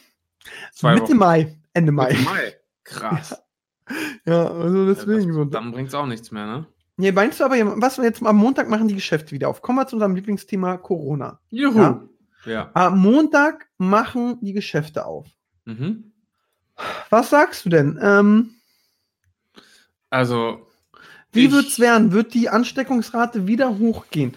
[0.72, 1.16] Zwei Mitte Wochen.
[1.16, 2.08] Mai, Ende Mai.
[2.10, 2.54] Mitte Mai.
[2.84, 3.36] Krass.
[4.24, 5.44] Ja, also deswegen das, so.
[5.44, 6.66] Dann bringt's auch nichts mehr, ne?
[6.98, 9.60] Nee, meinst du aber, was wir jetzt am Montag machen, die Geschäfte wieder auf?
[9.60, 11.40] Kommen wir zu unserem Lieblingsthema Corona.
[11.50, 11.78] Juhu.
[11.78, 12.02] Ja.
[12.46, 12.70] Ja.
[12.74, 15.26] Am Montag machen die Geschäfte auf.
[15.64, 16.12] Mhm.
[17.10, 17.98] Was sagst du denn?
[18.00, 18.50] Ähm,
[20.10, 20.66] Also.
[21.32, 22.12] Wie ich- wird's werden?
[22.12, 24.36] Wird die Ansteckungsrate wieder hochgehen?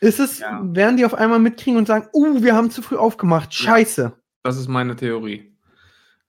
[0.00, 0.60] Ist es, Ja.
[0.64, 3.64] werden die auf einmal mitkriegen und sagen, uh, wir haben zu früh aufgemacht, Ja.
[3.66, 4.12] scheiße.
[4.42, 5.49] Das ist meine Theorie.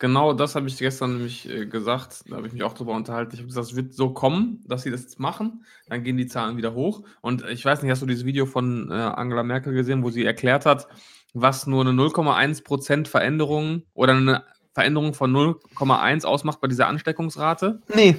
[0.01, 2.23] Genau das habe ich gestern nämlich äh, gesagt.
[2.27, 3.33] Da habe ich mich auch drüber unterhalten.
[3.35, 5.63] Ich habe gesagt, es wird so kommen, dass sie das jetzt machen.
[5.89, 7.03] Dann gehen die Zahlen wieder hoch.
[7.21, 10.25] Und ich weiß nicht, hast du dieses Video von äh, Angela Merkel gesehen, wo sie
[10.25, 10.87] erklärt hat,
[11.35, 17.83] was nur eine 0,1% Veränderung oder eine Veränderung von 0,1 ausmacht bei dieser Ansteckungsrate?
[17.93, 18.15] Nee.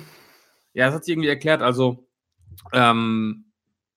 [0.75, 1.62] Ja, das hat sie irgendwie erklärt.
[1.62, 2.07] Also,
[2.73, 3.47] ähm,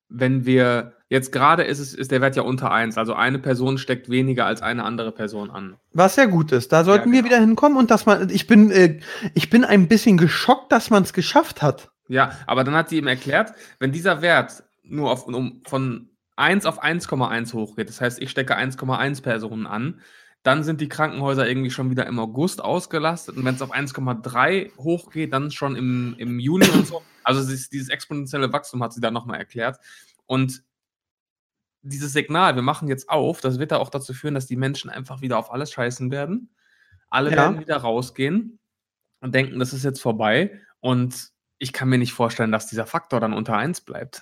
[0.09, 2.97] wenn wir jetzt gerade ist, es, ist der Wert ja unter 1.
[2.97, 5.75] Also eine Person steckt weniger als eine andere Person an.
[5.93, 6.71] Was ja gut ist.
[6.71, 7.33] Da sollten wir genau.
[7.33, 8.99] wieder hinkommen und dass man, ich bin, äh,
[9.33, 11.91] ich bin ein bisschen geschockt, dass man es geschafft hat.
[12.07, 16.65] Ja, aber dann hat sie ihm erklärt, wenn dieser Wert nur auf, um, von 1
[16.65, 20.01] auf 1,1 hochgeht, das heißt, ich stecke 1,1 Personen an,
[20.45, 23.35] dann sind die Krankenhäuser irgendwie schon wieder im August ausgelastet.
[23.35, 27.01] Und wenn es auf 1,3 hochgeht, dann schon im, im Juli und so.
[27.27, 29.79] Also dieses, dieses exponentielle Wachstum hat sie da nochmal erklärt.
[30.27, 30.61] Und
[31.81, 34.91] dieses Signal, wir machen jetzt auf, das wird da auch dazu führen, dass die Menschen
[34.91, 36.51] einfach wieder auf alles scheißen werden.
[37.09, 37.37] Alle Ja.
[37.37, 38.59] werden wieder rausgehen
[39.21, 40.61] und denken, das ist jetzt vorbei.
[40.81, 44.21] Und ich kann mir nicht vorstellen, dass dieser Faktor dann unter 1 bleibt.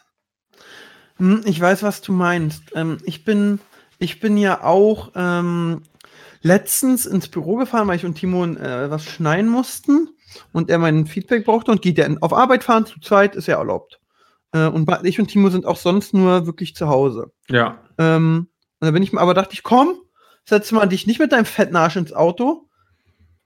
[1.18, 2.72] Hm, ich weiß, was du meinst.
[2.74, 3.60] Ähm, ich bin,
[4.00, 5.82] ich bin ja auch ähm,
[6.44, 10.10] letztens ins Büro gefahren, weil ich und Timon äh, was schneiden mussten
[10.52, 13.58] und er mein Feedback brauchte und geht ja auf Arbeit fahren zu zweit, ist ja
[13.58, 14.00] erlaubt.
[14.52, 17.32] Äh, und ich und Timo sind auch sonst nur wirklich zu Hause.
[17.50, 17.80] Ja.
[17.98, 19.96] Ähm, und da bin ich mir, aber dachte ich, komm,
[20.46, 22.68] setz mal dich nicht mit deinem fetten Arsch ins Auto,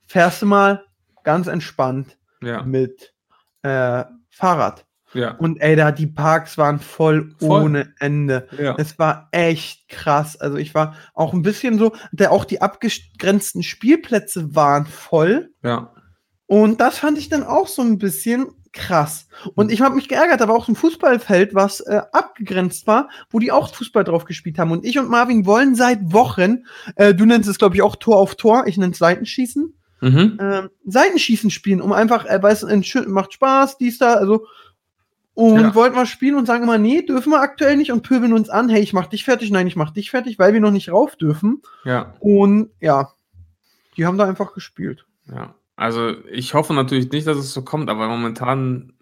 [0.07, 0.83] fährst du mal
[1.23, 2.63] ganz entspannt Ja.
[2.63, 3.13] mit
[3.61, 4.86] äh, Fahrrad.
[5.13, 5.31] Ja.
[5.37, 7.63] Und ey, da die Parks waren voll, Voll.
[7.63, 8.47] ohne Ende.
[8.59, 8.75] ja.
[8.77, 10.35] Es war echt krass.
[10.39, 15.51] Also ich war auch ein bisschen so, der auch die abgegrenzten Spielplätze waren voll.
[15.63, 15.93] ja.
[16.49, 19.27] Und das fand ich dann auch so ein bisschen krass.
[19.55, 23.39] Und ich habe mich geärgert, aber auch so ein Fußballfeld, was äh, abgegrenzt war, wo
[23.39, 24.71] die auch Fußball drauf gespielt haben.
[24.71, 26.63] Und ich und Marvin wollen seit Wochen,
[26.95, 30.37] äh, du nennst es, glaube ich, auch Tor auf Tor, ich nenne es Seitenschießen, Mhm.
[30.39, 32.63] ähm, Seitenschießen spielen, um einfach, äh, weil es
[33.07, 34.45] macht Spaß, dies da, also
[35.37, 35.75] und Ja.
[35.75, 38.69] wollten wir spielen und sagen immer, nee, dürfen wir aktuell nicht und pöbeln uns an,
[38.69, 41.15] hey, ich mach dich fertig, nein, ich mach dich fertig, weil wir noch nicht rauf
[41.15, 41.61] dürfen.
[41.85, 42.15] Ja.
[42.19, 43.11] Und ja,
[43.95, 45.05] die haben da einfach gespielt.
[45.31, 45.53] Ja.
[45.75, 48.93] Also ich hoffe natürlich nicht, dass es so kommt, aber momentan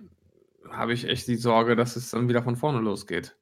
[0.70, 3.38] habe ich echt die Sorge, dass es dann wieder von vorne losgeht.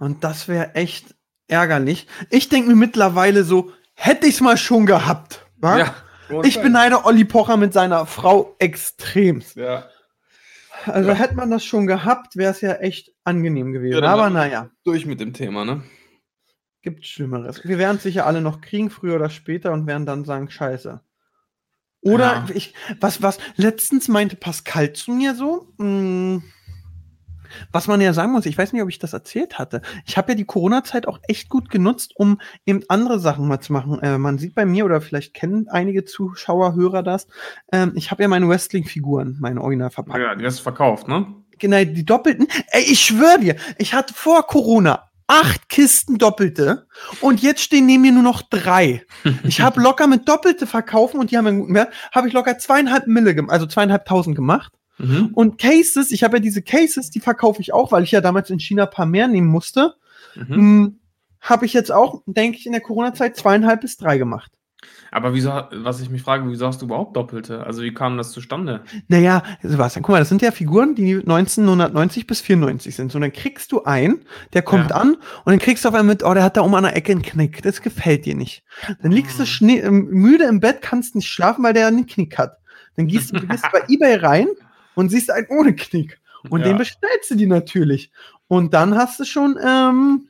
[0.00, 1.14] Und das wäre echt
[1.46, 2.08] ärgerlich.
[2.28, 5.46] Ich denke mir mittlerweile so, hätte ich es mal schon gehabt.
[5.58, 5.78] Wa?
[5.78, 5.94] Ja.
[6.42, 9.54] Ich beneide Olli Pocher mit seiner Frau extremst.
[9.54, 9.84] Ja.
[10.84, 11.14] Also Ja.
[11.16, 14.02] hätte man das schon gehabt, wäre es ja echt angenehm gewesen.
[14.02, 15.82] Ja, Aber naja, Durch mit dem Thema, ne?
[16.82, 17.62] gibt Schlimmeres.
[17.64, 21.00] Wir werden es sicher alle noch kriegen, früher oder später, und werden dann sagen, scheiße.
[22.02, 22.46] Oder Ja.
[22.54, 26.42] ich, was, was, letztens meinte Pascal zu mir so, mh,
[27.72, 29.82] was man ja sagen muss, ich weiß nicht, ob ich das erzählt hatte.
[30.06, 33.72] Ich habe ja die Corona-Zeit auch echt gut genutzt, um eben andere Sachen mal zu
[33.72, 34.00] machen.
[34.00, 37.26] Äh, man sieht bei mir, oder vielleicht kennen einige Zuschauer, Hörer das,
[37.72, 40.20] ähm, ich habe ja meine Wrestling-Figuren, meine Original verpackt.
[40.20, 41.26] Ja, die hast du verkauft, ne?
[41.58, 42.46] Genau, die doppelten.
[42.68, 46.88] Ey, ich schwöre dir, ich hatte vor Corona acht Kisten doppelte
[47.20, 49.04] und jetzt stehen neben mir nur noch drei.
[49.44, 52.58] Ich habe locker mit doppelte verkaufen und die haben einen guten Wert, habe ich locker
[52.58, 54.72] zweieinhalb Mille, also zweieinhalbtausend gemacht.
[55.00, 55.30] Mhm.
[55.34, 58.50] Und Cases, ich habe ja diese Cases, die verkaufe ich auch, weil ich ja damals
[58.50, 59.94] in China ein paar mehr nehmen musste.
[60.34, 60.54] Mhm.
[60.54, 60.96] Hm,
[61.40, 64.52] habe ich jetzt auch, denke ich, in der Corona-Zeit zweieinhalb bis drei gemacht.
[65.12, 67.66] Aber wieso, was ich mich frage, wieso hast du überhaupt Doppelte?
[67.66, 68.82] Also wie kam das zustande?
[69.08, 73.10] Naja, Sebastian, guck mal, das sind ja Figuren, die 1990 bis 94 sind.
[73.12, 74.96] So, und dann kriegst du einen, der kommt Ja.
[74.96, 76.96] an und dann kriegst du auf einmal mit, oh, der hat da oben an der
[76.96, 77.62] Ecke einen Knick.
[77.62, 78.62] Das gefällt dir nicht.
[79.02, 79.46] Dann liegst du Mhm.
[79.46, 82.58] schnee, ähm, müde im Bett, kannst nicht schlafen, weil der einen Knick hat.
[82.96, 84.46] Dann gehst du gehst bei Ebay rein
[85.00, 86.20] und siehst einen ohne Knick.
[86.48, 86.68] Und Ja.
[86.68, 88.10] den bestellst du dir natürlich.
[88.48, 90.28] Und dann hast du schon, ähm,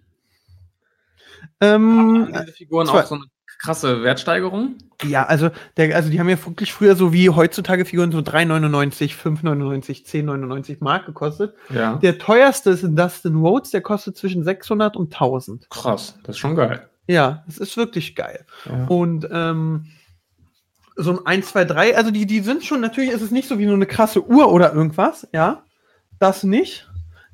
[1.60, 3.24] ähm, diese Figuren zwei- auch so eine
[3.62, 4.76] krasse Wertsteigerung?
[5.04, 9.14] Ja, also, der, also die haben ja wirklich früher so wie heutzutage Figuren so 3,99,
[9.14, 11.54] 5,99, 10,99 Mark gekostet.
[11.68, 11.96] Ja.
[11.96, 15.68] Der teuerste ist ein Dustin Rhodes, der kostet zwischen 600 und 1000.
[15.70, 16.88] Krass, das ist schon geil.
[17.06, 18.46] Ja, das ist wirklich geil.
[18.66, 18.86] Ja.
[18.86, 19.86] Und ähm,
[21.02, 23.58] so ein 1, 2, 3, also die, die sind schon, natürlich ist es nicht so
[23.58, 25.62] wie nur eine krasse Uhr oder irgendwas, ja.
[26.18, 26.88] Das nicht.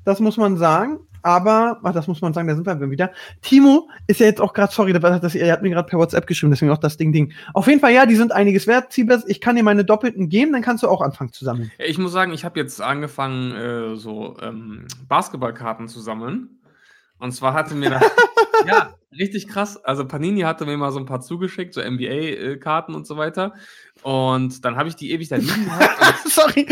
[0.05, 0.99] Das muss man sagen.
[1.23, 3.11] Aber, ach, das muss man sagen, da sind wir wieder.
[3.41, 6.25] Timo ist ja jetzt auch gerade, sorry, das, das, er hat mir gerade per WhatsApp
[6.25, 7.33] geschrieben, deswegen auch das Ding, Ding.
[7.53, 8.93] Auf jeden Fall, ja, die sind einiges wert.
[8.93, 11.69] Siebes, ich kann dir meine Doppelten geben, dann kannst du auch anfangen zu sammeln.
[11.79, 16.61] Ich muss sagen, ich habe jetzt angefangen, äh, so ähm, Basketballkarten zu sammeln.
[17.19, 18.03] Und zwar hatte mir das,
[18.65, 19.77] ja, richtig krass.
[19.83, 23.53] Also Panini hatte mir mal so ein paar zugeschickt, so NBA-Karten und so weiter.
[24.03, 26.25] Und dann habe ich die ewig da liegen gehabt.
[26.25, 26.67] Und sorry.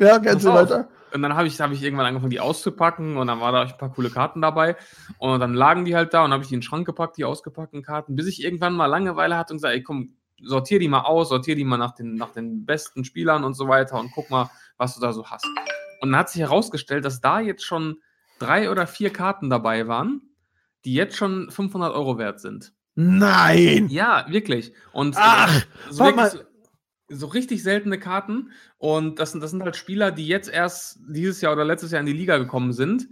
[0.00, 0.54] ja, Pass auf.
[0.54, 0.88] weiter.
[1.12, 3.72] Und dann habe ich, hab ich irgendwann angefangen, die auszupacken und dann waren da auch
[3.72, 4.76] ein paar coole Karten dabei.
[5.18, 7.24] Und dann lagen die halt da und habe ich die in den Schrank gepackt, die
[7.24, 11.00] ausgepackten Karten, bis ich irgendwann mal Langeweile hatte und gesagt, ey komm, sortier die mal
[11.00, 14.30] aus, sortier die mal nach den, nach den besten Spielern und so weiter und guck
[14.30, 15.46] mal, was du da so hast.
[16.00, 17.98] Und dann hat sich herausgestellt, dass da jetzt schon
[18.38, 20.22] drei oder vier Karten dabei waren,
[20.84, 22.72] die jetzt schon 500 Euro wert sind.
[22.94, 23.88] Nein!
[23.88, 24.72] Ja, wirklich.
[24.92, 26.46] Und Ach, äh, so, warte wirklich
[27.08, 28.52] so, so richtig seltene Karten.
[28.78, 32.00] Und das sind, das sind halt Spieler, die jetzt erst dieses Jahr oder letztes Jahr
[32.00, 33.08] in die Liga gekommen sind.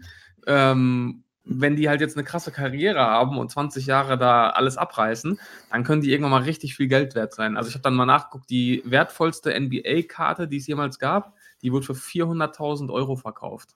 [0.46, 5.40] Ähm, wenn die halt jetzt eine krasse Karriere haben und 20 Jahre da alles abreißen,
[5.70, 7.56] dann können die irgendwann mal richtig viel Geld wert sein.
[7.56, 11.86] Also ich habe dann mal nachgeguckt, die wertvollste NBA-Karte, die es jemals gab, die wurde
[11.86, 13.74] für 400.000 Euro verkauft.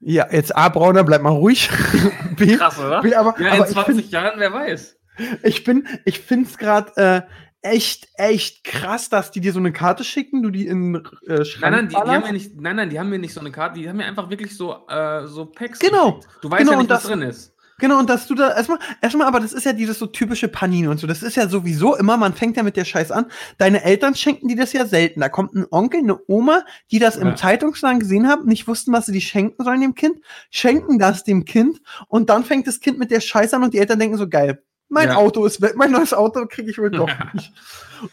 [0.00, 1.70] Ja, jetzt A, Brauner, bleib mal ruhig.
[2.36, 3.00] B, Krass, oder?
[3.00, 4.96] B, aber, Ja, in ich, 20 find, Jahren, wer weiß.
[5.42, 7.22] ich bin, ich find's gerade äh,
[7.62, 11.62] echt, echt krass, dass die dir so eine Karte schicken, du die in äh, Schrank
[11.62, 13.50] Nein, nein, die, die haben mir nicht, nein, nein, die haben mir nicht so eine
[13.50, 16.38] Karte, die haben mir einfach wirklich so, äh, so Packs Genau, geschickt.
[16.42, 17.55] Du weißt genau, ja nicht, und was das- drin ist.
[17.78, 20.88] Genau, und dass du da erstmal, erstmal, aber das ist ja dieses so typische Panini
[20.88, 21.06] und so.
[21.06, 23.26] Das ist ja sowieso immer, man fängt ja mit der Scheiß an.
[23.58, 25.20] Deine Eltern schenken dir das ja selten.
[25.20, 27.36] Da kommt ein Onkel, eine Oma, die das im Ja.
[27.36, 31.44] Zeitungsstand gesehen haben, nicht wussten, was sie die schenken sollen dem Kind, schenken das dem
[31.44, 34.26] Kind und dann fängt das Kind mit der Scheiß an und die Eltern denken so,
[34.28, 35.16] geil, mein Ja.
[35.16, 37.30] Auto ist weg, mein neues Auto kriege ich wohl doch Ja.
[37.34, 37.52] nicht.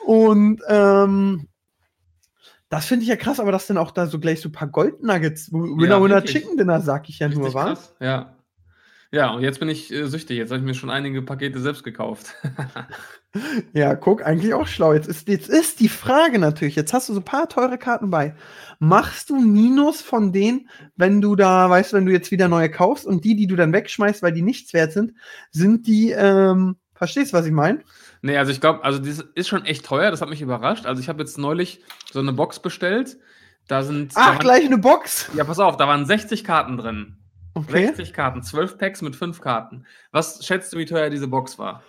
[0.05, 1.47] Und, ähm,
[2.69, 4.67] das finde ich ja krass, aber dass dann auch da so gleich so ein paar
[4.67, 6.31] Goldnuggets, Winner Winner wirklich.
[6.33, 7.77] Chicken Dinner, sag ich ja nur, war.
[7.99, 8.35] Ja.
[9.13, 10.37] Ja, und jetzt bin ich äh, süchtig.
[10.37, 12.33] Jetzt habe ich mir schon einige Pakete selbst gekauft.
[13.73, 14.93] Ja, guck, eigentlich auch schlau.
[14.93, 18.11] Jetzt ist, jetzt ist die Frage natürlich, jetzt hast du so ein paar teure Karten
[18.11, 18.35] bei.
[18.77, 22.69] Machst du Minus von denen, wenn du da, weißt du, wenn du jetzt wieder neue
[22.69, 25.13] kaufst und die, die du dann wegschmeißt, weil die nichts wert sind,
[25.49, 27.79] sind die, ähm, verstehst du, was ich meine?
[28.21, 30.11] nee, also ich glaube, also das ist schon echt teuer.
[30.11, 30.85] Das hat mich überrascht.
[30.85, 33.17] Also ich habe jetzt neulich so eine Box bestellt.
[33.67, 34.15] Da sind.
[34.15, 35.31] da Ach, waren- gleich eine Box.
[35.35, 37.17] Ja, pass auf, da waren 60 Karten drin.
[37.55, 37.85] Okay.
[37.87, 39.85] 60 Karten, 12 Packs mit 5 Karten.
[40.11, 41.83] Was schätzt du, wie teuer diese Box war?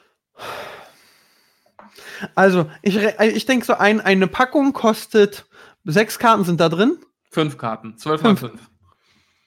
[2.35, 5.46] Also, ich, re- ich denke so, ein, eine Packung kostet,
[5.85, 6.98] sechs Karten sind da drin,
[7.31, 8.53] 5 Karten, 12 mal Fünf.
[8.53, 8.70] 5.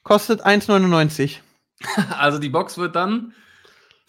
[0.04, 1.38] kostet 1,99.
[2.18, 3.34] Also die Box wird dann.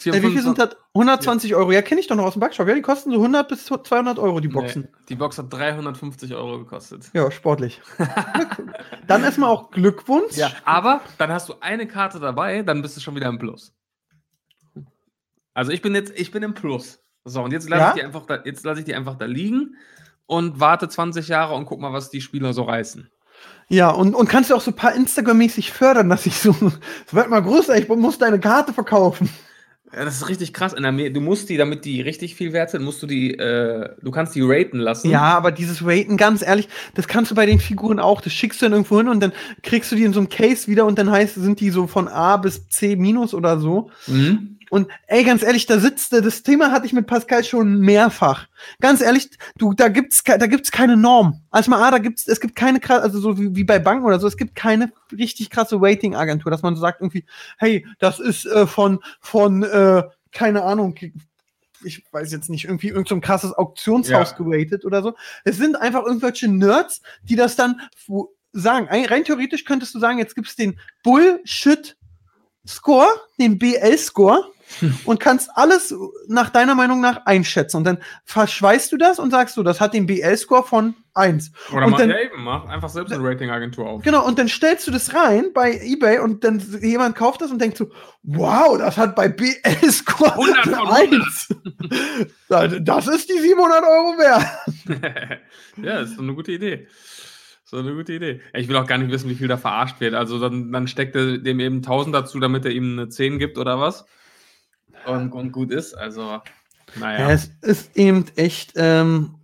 [0.05, 0.77] Äh, wie viel sind das?
[0.95, 1.73] 120 Euro.
[1.73, 2.69] Ja, kenne ich doch noch aus dem Backshop.
[2.69, 4.83] Ja, die kosten so 100 bis 200 Euro, die Boxen.
[4.83, 7.11] Nee, die Box hat 350 Euro gekostet.
[7.15, 7.81] Ja, sportlich.
[9.09, 10.37] Dann erstmal auch Glückwunsch.
[10.37, 13.73] Ja, aber dann hast du eine Karte dabei, dann bist du schon wieder im Plus.
[15.55, 17.01] Also ich bin jetzt, ich bin im Plus.
[17.25, 17.89] So, und jetzt lasse Ja?
[17.91, 19.77] ich die einfach da, jetzt lasse ich die einfach da liegen
[20.27, 23.11] und warte 20 Jahre und guck mal, was die Spieler so reißen.
[23.69, 26.51] Ja, und, und kannst du auch so ein paar Instagram-mäßig fördern, dass ich so,
[27.07, 29.29] es wird mal größer, ich muss deine Karte verkaufen.
[29.95, 30.75] Ja, das ist richtig krass.
[30.75, 33.91] In der, du musst die, damit die richtig viel wert sind, musst du die, äh,
[34.03, 35.11] du kannst die raten lassen.
[35.11, 38.21] Ja, aber dieses Raten, ganz ehrlich, das kannst du bei den Figuren auch.
[38.21, 40.69] Das schickst du dann irgendwo hin und dann kriegst du die in so einem Case
[40.69, 43.91] wieder und dann heißt, sind die so von A bis C minus oder so.
[44.07, 44.58] Mhm.
[44.71, 48.47] Und ey, ganz ehrlich, da sitzt, das Thema hatte ich mit Pascal schon mehrfach.
[48.81, 51.41] Ganz ehrlich, du, da gibt's, da gibt's keine Norm.
[51.51, 54.21] Also mal, ah, da gibt's, es gibt keine, also so wie, wie bei Banken oder
[54.21, 57.25] so, es gibt keine richtig krasse Rating-Agentur, dass man so sagt irgendwie,
[57.59, 60.03] hey, das ist äh, von, von, äh,
[60.33, 60.95] keine Ahnung,
[61.85, 64.37] ich weiß jetzt nicht, irgendwie irgendein so krasses Auktionshaus Ja.
[64.45, 65.15] geratet oder so.
[65.45, 67.81] Es sind einfach irgendwelche Nerds, die das dann
[68.53, 68.89] sagen.
[68.89, 71.97] Ein- Rein theoretisch könntest du sagen, jetzt gibt's den Bullshit
[72.69, 73.09] Score,
[73.41, 74.45] den BL-Score
[75.07, 75.95] und kannst alles
[76.27, 77.79] nach deiner Meinung nach einschätzen.
[77.79, 81.51] Und dann verschweißt du das und sagst du, das hat den BL-Score von 1.
[81.73, 84.03] Oder Und mach, dann- ja eben, mach einfach selbst eine Ratingagentur auf.
[84.03, 87.63] Genau, und dann stellst du das rein bei eBay und dann jemand kauft das und
[87.63, 87.91] denkt so,
[88.25, 91.49] wow, das hat bei BL-Score 100 von 1.
[92.83, 95.41] Das ist die 700 Euro wert.
[95.83, 96.87] ja, ist so eine gute Idee.
[97.71, 98.41] So eine gute Idee.
[98.55, 100.15] Ich will auch gar nicht wissen, wie viel da verarscht wird.
[100.15, 103.59] Also dann, dann steckt er dem eben 1000 dazu, damit er ihm eine 10 gibt
[103.59, 104.07] oder was.
[105.07, 105.93] Und, und gut ist.
[105.93, 106.41] Also,
[106.99, 107.31] naja.
[107.31, 109.35] Es ist eben echt, ähm,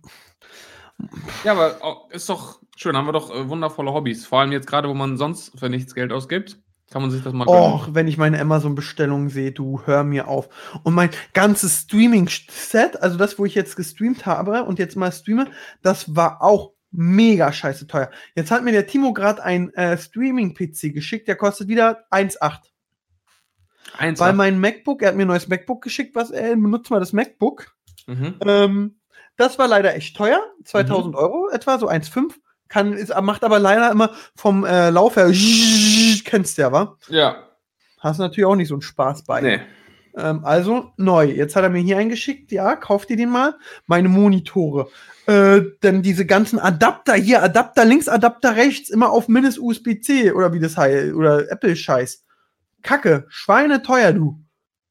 [1.43, 2.97] Ja, aber ist doch schön.
[2.97, 4.25] Haben wir doch äh, wundervolle Hobbys.
[4.25, 6.57] Vor allem jetzt gerade, wo man sonst für nichts Geld ausgibt,
[6.89, 10.49] kann man sich das mal Och, wenn ich meine Amazon-Bestellungen sehe, du hör mir auf.
[10.81, 15.51] Und mein ganzes Streaming-Set, also das, wo ich jetzt gestreamt habe und jetzt mal streame,
[15.83, 18.09] das war auch mega scheiße teuer.
[18.35, 22.59] Jetzt hat mir der Timo gerade ein äh, Streaming-PC geschickt, der kostet wieder 1,8.
[23.97, 24.19] Eins.
[24.19, 27.13] Weil mein MacBook, er hat mir ein neues MacBook geschickt, was er benutzt mal das
[27.13, 27.67] MacBook.
[28.07, 28.35] mhm.
[28.45, 28.95] Ähm,
[29.37, 32.35] das war leider echt teuer, 2000 Euro etwa, so 1,5.
[32.67, 35.25] Kann, ist, macht aber leider immer vom äh, Lauf her,
[36.25, 36.97] kennst du ja, wa?
[37.09, 37.49] Ja.
[37.99, 39.41] Hast natürlich auch nicht so einen Spaß bei.
[39.41, 39.59] Nee.
[40.17, 41.25] Ähm, also neu.
[41.25, 42.51] Jetzt hat er mir hier eingeschickt.
[42.51, 43.55] Ja, kauft ihr den mal.
[43.85, 44.89] Meine Monitore.
[45.27, 50.53] Äh, dann diese ganzen Adapter hier, Adapter links, Adapter rechts, immer auf Mindest USB-C oder
[50.53, 52.23] wie das heißt, oder Apple-Scheiß.
[52.83, 54.39] Kacke, Schweine teuer, du.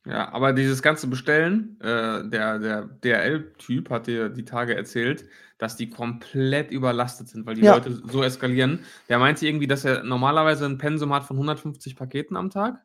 [0.07, 5.25] Ja, aber dieses ganze Bestellen, äh, der, der DRL-Typ hat dir die Tage erzählt,
[5.57, 7.75] dass die komplett überlastet sind, weil die Ja.
[7.75, 8.81] Leute so eskalieren.
[9.09, 12.83] Der meinte irgendwie, dass er normalerweise ein Pensum hat von 150 Paketen am Tag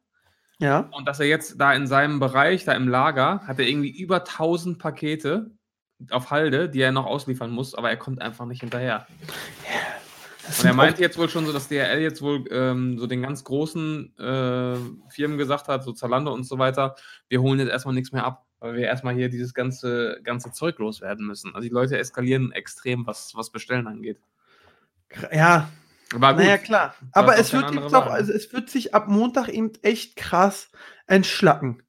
[0.59, 0.89] Ja.
[0.91, 4.17] und dass er jetzt da in seinem Bereich, da im Lager, hat er irgendwie über
[4.17, 5.51] 1000 Pakete
[6.11, 9.07] auf Halde, die er noch ausliefern muss, aber er kommt einfach nicht hinterher.
[10.45, 13.21] Das Und er meinte jetzt wohl schon so, dass DRL jetzt wohl ähm, so den
[13.21, 14.77] ganz großen äh,
[15.09, 16.95] Firmen gesagt hat, so Zalando und so weiter,
[17.27, 20.79] wir holen jetzt erstmal nichts mehr ab, weil wir erstmal hier dieses ganze, ganze Zeug
[20.79, 21.53] loswerden müssen.
[21.53, 24.19] Also die Leute eskalieren extrem, was, was Bestellen angeht.
[25.31, 25.69] ja,
[26.13, 26.95] Aber gut, naja, klar.
[27.13, 30.71] Aber es wird, andere auch, also es wird sich ab Montag eben echt krass
[31.07, 31.83] entschlacken.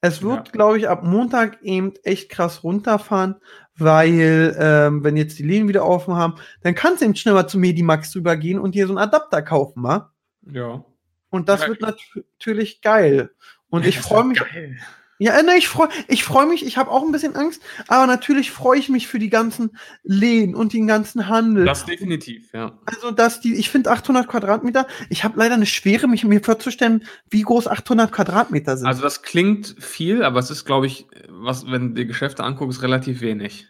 [0.00, 0.52] Es wird, Ja.
[0.52, 3.36] glaube ich, ab Montag eben echt krass runterfahren,
[3.76, 7.46] weil, ähm, wenn jetzt die Läden wieder offen haben, dann kannst du eben schnell mal
[7.46, 10.12] zu Medimax drüber gehen und dir so einen Adapter kaufen, wa?
[10.50, 10.84] ja.
[11.30, 13.30] Und das Ja, wird nat natürlich geil.
[13.70, 14.38] Und ich Das freue mich.
[14.38, 14.76] Geil.
[15.22, 18.08] Ja, äh, ne, ich freue ich freu mich, ich habe auch ein bisschen Angst, aber
[18.08, 21.64] natürlich freue ich mich für die ganzen Läden und den ganzen Handel.
[21.64, 22.80] Das definitiv, ja.
[22.86, 27.04] Also, dass die, ich finde 800 Quadratmeter, ich habe leider eine Schwere, mich mir vorzustellen,
[27.30, 28.88] wie groß 800 Quadratmeter sind.
[28.88, 32.82] Also das klingt viel, aber es ist, glaube ich, was, wenn du die Geschäfte anguckst,
[32.82, 33.68] relativ wenig.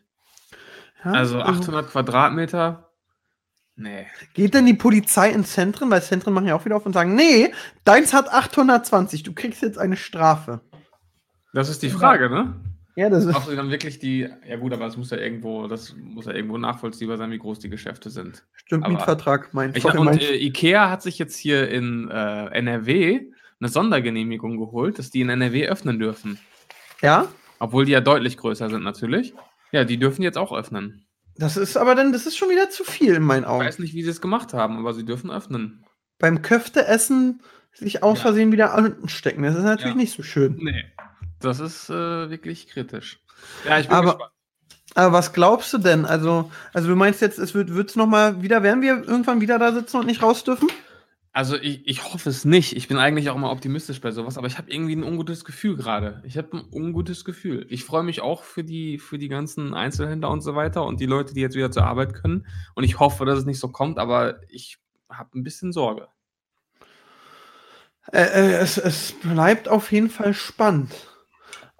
[1.04, 2.88] Ja, Also 800 Quadratmeter,
[3.76, 4.06] nee.
[4.32, 7.14] Geht denn die Polizei ins Zentren, weil Zentren machen ja auch wieder auf und sagen,
[7.14, 7.52] nee,
[7.84, 10.62] deins hat 820, du kriegst jetzt eine Strafe.
[11.52, 12.54] Das ist die Frage, ne?
[12.94, 15.66] Ja, das ist, Ob sie dann wirklich die, ja gut, aber es muss ja irgendwo,
[15.66, 18.44] das muss ja irgendwo nachvollziehbar sein, wie groß die Geschäfte sind.
[18.54, 22.10] stimmt, aber- Mietvertrag, mein, Ich, sorry, und mein äh, Ikea hat sich jetzt hier in
[22.10, 23.20] äh, NRW
[23.60, 26.38] eine Sondergenehmigung geholt, dass die in NRW öffnen dürfen.
[27.00, 29.32] Ja, Obwohl die ja deutlich größer sind natürlich.
[29.70, 31.06] Ja, die dürfen jetzt auch öffnen.
[31.36, 33.64] das ist aber dann, das ist schon wieder zu viel in meinen Ich Augen.
[33.64, 35.84] weiß nicht, wie sie es gemacht haben, aber sie dürfen öffnen.
[36.18, 37.40] Beim Köfteessen
[37.72, 38.22] sich aus Ja.
[38.24, 40.00] Versehen wieder anstecken, das ist natürlich Ja.
[40.00, 40.58] nicht so schön.
[40.60, 40.84] Nee.
[41.42, 43.20] Das ist äh, wirklich kritisch.
[43.66, 44.32] Ja, ich bin Aber- gespannt.
[44.94, 46.04] Aber was glaubst du denn?
[46.04, 49.58] Also, also du meinst jetzt, es wird wird's noch mal wieder, werden wir irgendwann wieder
[49.58, 50.68] da sitzen und nicht raus dürfen?
[51.32, 52.76] Also ich, ich hoffe es nicht.
[52.76, 55.76] Ich bin eigentlich auch mal optimistisch bei sowas, aber ich habe irgendwie ein ungutes Gefühl
[55.76, 56.22] gerade.
[56.26, 57.64] Ich habe ein ungutes Gefühl.
[57.70, 61.06] Ich freue mich auch für die, für die ganzen Einzelhändler und so weiter und die
[61.06, 62.46] Leute, die jetzt wieder zur Arbeit können.
[62.74, 64.76] Und ich hoffe, dass es nicht so kommt, aber ich
[65.08, 66.08] habe ein bisschen Sorge.
[68.12, 70.92] Äh, äh, es, es bleibt auf jeden Fall spannend.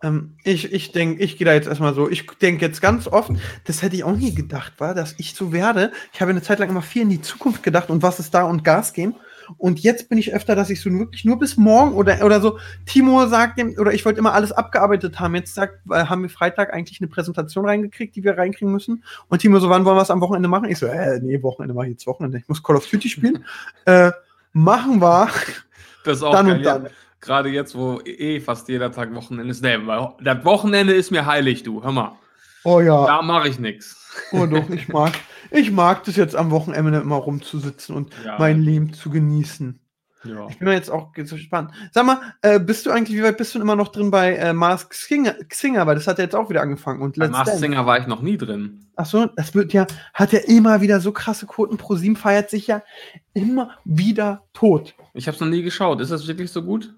[0.02, 2.10] Ähm, ich ich denke, ich gehe da jetzt erstmal so.
[2.10, 3.30] Ich denke jetzt ganz oft,
[3.64, 5.92] das hätte ich auch nie gedacht, war, dass ich so werde.
[6.12, 8.44] Ich habe eine Zeit lang immer viel in die Zukunft gedacht und was ist da
[8.44, 9.14] und Gas geben.
[9.58, 12.58] Und jetzt bin ich öfter, dass ich so wirklich nur bis morgen oder, oder so,
[12.86, 15.34] Timo sagt dem, oder ich wollte immer alles abgearbeitet haben.
[15.34, 19.04] Jetzt sagt, äh, haben wir Freitag eigentlich eine Präsentation reingekriegt, die wir reinkriegen müssen.
[19.28, 20.68] Und Timo so, wann wollen wir es am Wochenende machen?
[20.68, 22.38] Ich so, äh, nee, Wochenende mache ich jetzt Wochenende.
[22.38, 23.44] Ich muss Call of Duty spielen.
[23.84, 24.12] äh,
[24.52, 25.28] machen wir.
[26.04, 26.90] Das ist auch Dann geil, und ja.
[27.22, 29.62] Gerade jetzt, wo eh fast jeder Tag Wochenende ist.
[29.62, 31.82] Nee, weil das Wochenende ist mir heilig, du.
[31.82, 32.12] Hör mal.
[32.64, 33.06] Oh ja.
[33.06, 33.98] Da mache ich nichts.
[34.32, 35.12] Oh doch, ich mag,
[35.50, 38.36] ich mag das jetzt am Wochenende immer rumzusitzen und Ja.
[38.38, 39.78] mein Leben zu genießen.
[40.24, 40.46] Ja.
[40.48, 41.72] Ich bin mir jetzt auch so gespannt.
[41.92, 44.52] Sag mal, äh, bist du eigentlich, wie weit bist du immer noch drin bei äh,
[44.52, 45.84] Mask Singer, Singer?
[45.86, 47.02] Weil das hat ja jetzt auch wieder angefangen.
[47.02, 47.58] Und Bei Mars.
[47.58, 48.86] Singer war ich noch nie drin.
[48.94, 51.76] Ach so, das wird ja, hat ja immer wieder so krasse Quoten.
[51.76, 52.82] ProSieben feiert sich ja
[53.32, 54.94] immer wieder tot.
[55.14, 56.00] Ich habe es noch nie geschaut.
[56.00, 56.94] Ist das wirklich so gut?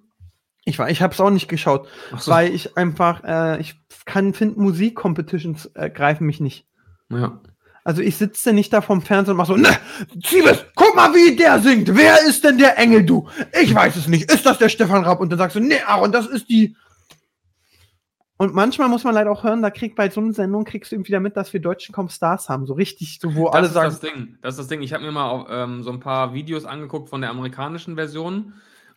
[0.65, 2.31] Ich war, ich habe es auch nicht geschaut, so.
[2.31, 3.75] weil ich einfach, äh, ich
[4.07, 6.67] kann, finde Musikcompetitions äh, greifen mich nicht.
[7.11, 7.41] Ja.
[7.85, 9.69] Also ich sitze nicht da vorm Fernseher und mach so, ne,
[10.25, 11.95] Siebes, guck mal, wie der singt.
[11.95, 13.29] Wer ist denn der Engel, du?
[13.61, 14.33] Ich weiß es nicht.
[14.33, 15.21] Ist das der Stefan Rapp?
[15.21, 16.77] Und dann sagst du, nee, Aaron, das ist die.
[18.39, 20.97] Und manchmal muss man leider auch hören, da kriegt bei so einer Sendung kriegst du
[20.97, 22.67] eben wieder mit, dass wir Deutschen kaum Stars haben.
[22.67, 24.39] So richtig, so wo Das alle ist sagen, das Ding.
[24.41, 24.81] Das ist das Ding.
[24.81, 28.55] Ich habe mir mal ähm, so ein paar Videos angeguckt von der amerikanischen Version.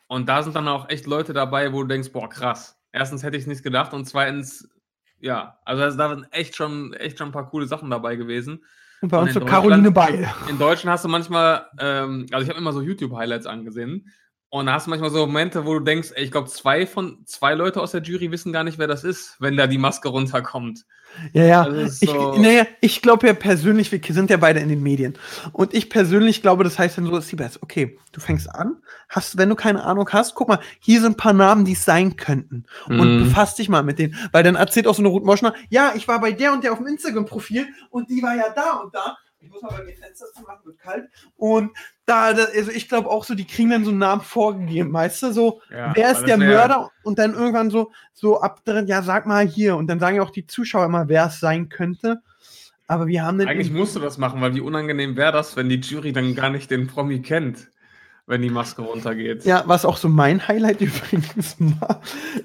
[0.08, 2.80] Und da sind dann auch echt Leute dabei, wo du denkst, boah, krass.
[2.92, 4.70] Erstens hätte ich es nicht gedacht und zweitens,
[5.20, 8.64] ja, also da sind echt schon, echt schon ein paar coole Sachen dabei gewesen.
[9.02, 10.28] und bei uns so Caroline Beil.
[10.50, 14.12] In Deutschland hast du manchmal, ähm, also ich habe immer so YouTube-Highlights angesehen.
[14.50, 17.22] Und da hast du manchmal so Momente, wo du denkst, ey, ich glaube, zwei von
[17.26, 20.08] zwei Leute aus der Jury wissen gar nicht, wer das ist, wenn da die Maske
[20.08, 20.86] runterkommt.
[21.34, 21.62] Ja, ja.
[21.64, 24.82] Also ist ich, so- naja, ich glaube ja persönlich, wir sind ja beide in den
[24.84, 25.18] Medien.
[25.52, 29.50] Und ich persönlich glaube, das heißt dann so, Siebes, okay, du fängst an, hast, wenn
[29.50, 32.66] du keine Ahnung hast, guck mal, hier sind ein paar Namen, die es sein könnten.
[32.88, 33.20] Und Mhm.
[33.20, 34.16] befass dich mal mit denen.
[34.32, 36.72] Weil dann erzählt auch so eine Ruth Moschner, ja, ich war bei der und der
[36.72, 39.18] auf dem Instagram-Profil und die war ja da und da.
[39.40, 41.10] Ich muss mal bei mir Fenster zu machen, wird kalt.
[41.36, 41.72] Und
[42.08, 45.24] da, da also ich glaube auch so, die kriegen dann so einen Namen vorgegeben, weißt
[45.24, 46.90] du, so, Ja, wer ist der Mörder?
[47.04, 49.76] Und dann irgendwann so, so ab drin, ja, sag mal hier.
[49.76, 52.22] Und dann sagen ja auch die Zuschauer immer, wer es sein könnte.
[52.88, 53.50] Aber wir haben dann.
[53.50, 56.50] Eigentlich musst du das machen, weil wie unangenehm wäre das, wenn die Jury dann gar
[56.50, 57.70] nicht den Promi kennt,
[58.28, 59.46] wenn die Maske runtergeht.
[59.46, 62.02] ja, was auch so mein Highlight übrigens war,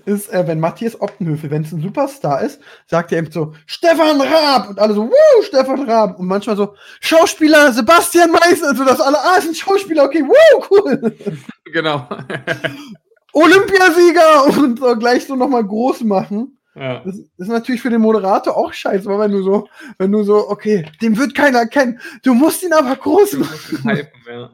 [0.07, 4.21] ist, äh, wenn Matthias Optenhöfel, wenn es ein Superstar ist, sagt er eben so, Stefan
[4.21, 4.71] Raab!
[4.71, 6.19] Und alle so, wuh, Stefan Raab!
[6.19, 10.65] Und manchmal so, Schauspieler Sebastian Meißner, so dass alle, ah, ist ein Schauspieler, okay, wuh,
[10.71, 11.17] cool!
[11.73, 12.07] Genau.
[13.33, 14.45] Olympiasieger!
[14.59, 16.59] Und so gleich so nochmal groß machen.
[16.75, 17.03] ja.
[17.05, 19.69] Das ist natürlich für den Moderator auch scheiße, weil wenn du so,
[19.99, 23.51] wenn du so, okay, den wird keiner kennen, du musst ihn aber groß Du machen.
[23.53, 24.51] musst ihn hypen, ja.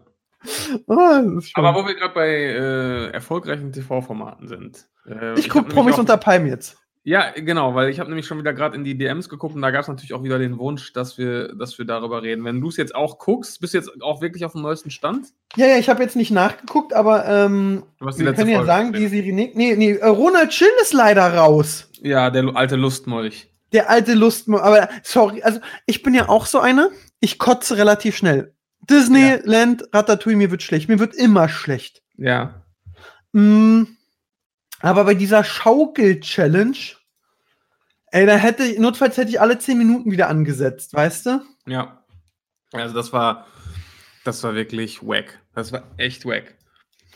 [0.87, 4.89] Schon- Aber wo wir gerade bei äh, erfolgreichen TV-Formaten sind.
[5.07, 6.77] Äh, ich hab guck nämlich Promis auch- unter Palmen jetzt.
[7.05, 9.71] Ja, genau, weil ich habe nämlich schon wieder gerade in die DMs geguckt und da
[9.71, 12.45] gab es natürlich auch wieder den Wunsch, dass wir, dass wir darüber reden.
[12.45, 15.29] Wenn du es jetzt auch guckst, bist du jetzt auch wirklich auf dem neuesten Stand?
[15.57, 19.07] Ja, ja, ich habe jetzt nicht nachgeguckt, aber ähm, wir können ja sagen, die.
[19.07, 21.89] Serie, nee, nee, äh, Ronald Schill ist leider raus.
[22.03, 23.49] Ja, der alte Lustmolch.
[23.73, 28.17] Der alte Lust, aber sorry, also ich bin ja auch so einer, ich kotze relativ
[28.17, 28.53] schnell.
[28.81, 32.03] Disneyland, Ratatouille, mir wird schlecht, mir wird immer schlecht.
[32.17, 32.63] Ja.
[33.33, 33.85] Mm,
[34.81, 36.77] aber bei dieser Schaukel-Challenge,
[38.13, 41.43] ey, da hätte ich, notfalls hätte ich alle 10 Minuten wieder angesetzt, weißt du?
[41.67, 42.05] Ja.
[42.73, 43.47] Also das war,
[44.25, 45.39] das war wirklich wack.
[45.55, 46.55] Das war echt wack.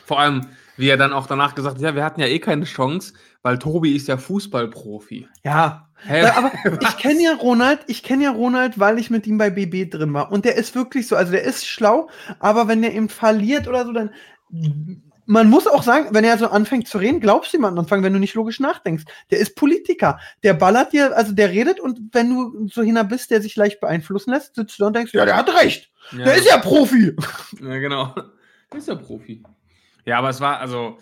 [0.05, 0.47] Vor allem,
[0.77, 3.13] wie er dann auch danach gesagt hat, ja, wir hatten ja eh keine Chance,
[3.43, 5.27] weil Tobi ist ja Fußballprofi.
[5.43, 5.89] Ja.
[6.05, 6.25] Hä?
[6.25, 6.51] Aber
[6.81, 10.13] ich kenne ja Ronald, ich kenne ja Ronald, weil ich mit ihm bei BB drin
[10.13, 10.31] war.
[10.31, 13.85] Und der ist wirklich so, also der ist schlau, aber wenn der eben verliert oder
[13.85, 14.11] so, dann.
[15.25, 18.03] Man muss auch sagen, wenn er so anfängt zu reden, glaubst du ihm am Anfang,
[18.03, 19.05] wenn du nicht logisch nachdenkst.
[19.31, 20.19] Der ist Politiker.
[20.43, 23.79] Der ballert dir, also der redet und wenn du so hinter bist, der sich leicht
[23.79, 25.91] beeinflussen lässt, sitzt du da und denkst, ja, der hat recht.
[26.11, 26.25] Ja.
[26.25, 27.15] Der ist ja Profi.
[27.61, 28.13] Ja, genau.
[28.71, 29.43] Der ist ja Profi.
[30.05, 30.97] Ja, aber es war, also,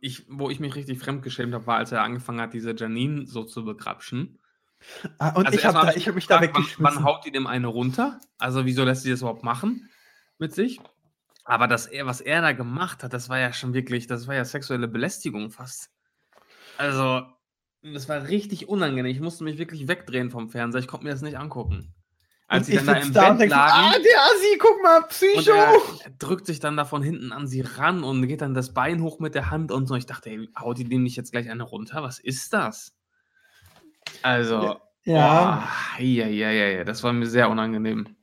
[0.00, 3.44] ich, wo ich mich richtig fremdgeschämt habe, war, als er angefangen hat, diese Janine so
[3.44, 4.38] zu begrapschen.
[5.18, 6.96] Ah, und Also ich habe hab mich da gefragt, wann, weggeschmissen.
[6.96, 8.18] wann haut die dem eine runter?
[8.38, 9.88] Also, wieso lässt sie das überhaupt machen
[10.38, 10.80] mit sich?
[11.44, 14.34] Aber das, er, was er da gemacht hat, das war ja schon wirklich, das war
[14.34, 15.90] ja sexuelle Belästigung fast.
[16.76, 17.22] Also,
[17.82, 19.10] das war richtig unangenehm.
[19.10, 20.80] Ich musste mich wirklich wegdrehen vom Fernseher.
[20.80, 21.94] Ich konnte mir das nicht angucken.
[22.50, 23.72] Als und sie ich dann da im da und Bett lagen.
[23.72, 25.52] ah, der Assi, guck mal, Und Psycho.
[25.52, 25.72] er,
[26.04, 29.02] er drückt sich dann da von hinten an sie ran und geht dann das Bein
[29.02, 29.94] hoch mit der Hand und so.
[29.94, 32.02] Ich dachte, ey, haut die dem nicht jetzt gleich eine runter?
[32.02, 32.96] Was ist das?
[34.22, 35.60] Also, ja.
[35.94, 38.16] boah, ja, ja, ja, ja, das war mir sehr unangenehm.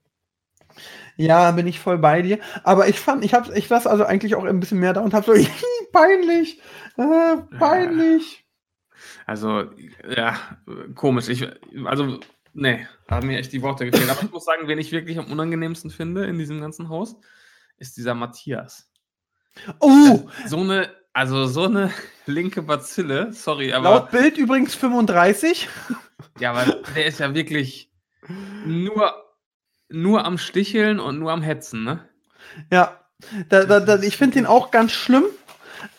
[1.15, 2.39] Ja, bin ich voll bei dir.
[2.63, 5.13] Aber ich fand, ich hab's, ich saß also eigentlich auch ein bisschen mehr da und
[5.13, 5.33] hab so,
[5.93, 6.61] peinlich,
[6.97, 8.45] äh, peinlich.
[9.25, 9.71] Also,
[10.07, 10.35] ja,
[10.95, 11.29] komisch.
[11.29, 11.47] Ich,
[11.85, 12.19] also,
[12.57, 14.09] nee, haben mir echt die Worte gefehlt.
[14.09, 17.15] Aber ich muss sagen, wen ich wirklich am unangenehmsten finde in diesem ganzen Haus,
[17.77, 18.91] ist dieser Matthias.
[19.79, 20.29] Oh!
[20.45, 21.91] So eine, also so eine
[22.25, 23.91] linke Bazille, sorry, aber.
[23.91, 25.69] Laut Bild übrigens 35.
[26.39, 27.91] Ja, aber der ist ja wirklich
[28.65, 29.13] nur,
[29.89, 32.07] nur am Sticheln und nur am Hetzen, ne?
[32.71, 32.99] Ja,
[33.49, 35.25] da, da, da, ich finde den auch ganz schlimm.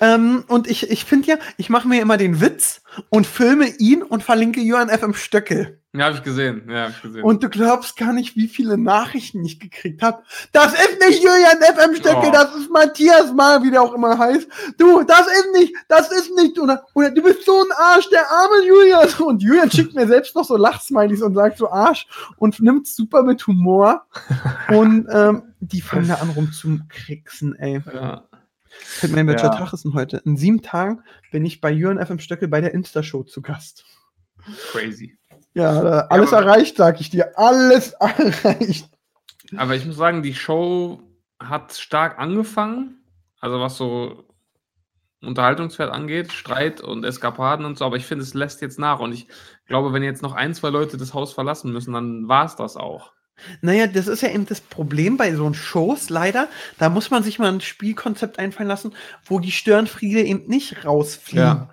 [0.00, 4.02] Ähm, und ich, ich finde ja, ich mache mir immer den Witz und filme ihn
[4.02, 5.02] und verlinke Johann F.
[5.02, 5.77] im Stöckel.
[5.94, 6.68] Ja, habe ich gesehen.
[6.68, 7.22] Ja, hab ich gesehen.
[7.24, 10.22] Und du glaubst gar nicht, wie viele Nachrichten ich gekriegt habe.
[10.52, 12.30] Das ist nicht Julian FM Stöckel, Oh.
[12.30, 14.46] das ist Matthias Mal, wie der auch immer heißt.
[14.76, 18.30] Du, das ist nicht, das ist nicht, oder, oder du bist so ein Arsch, der
[18.30, 19.08] arme Julian.
[19.26, 23.22] Und Julian schickt mir selbst noch so Lachsmilies und sagt so Arsch und nimmt super
[23.22, 24.06] mit Humor.
[24.68, 27.82] Und ähm, die fangen da an rumzukriegsen, ey.
[27.94, 28.24] ja.
[28.68, 29.54] Fällt mir welcher Ja.
[29.56, 30.18] Tag ist denn heute?
[30.24, 33.84] In sieben Tagen bin ich bei Jürgen FM Stöckel bei der Insta-Show zu Gast.
[34.70, 35.17] Crazy.
[35.58, 37.32] Ja, da- alles aber- erreicht, sag ich dir.
[37.38, 38.88] Alles erreicht.
[39.56, 41.02] Aber ich muss sagen, die Show
[41.38, 43.02] hat stark angefangen.
[43.40, 44.24] Also was so
[45.22, 49.00] Unterhaltungswert angeht, Streit und Eskapaden und so, aber ich finde, es lässt jetzt nach.
[49.00, 49.26] Und ich
[49.66, 52.76] glaube, wenn jetzt noch ein, zwei Leute das Haus verlassen müssen, dann war es das
[52.76, 53.12] auch.
[53.60, 56.48] Naja, das ist ja eben das Problem bei so Shows leider.
[56.78, 58.94] Da muss man sich mal ein Spielkonzept einfallen lassen,
[59.24, 61.44] wo die Störenfriede eben nicht rausfliegen.
[61.44, 61.70] Ja.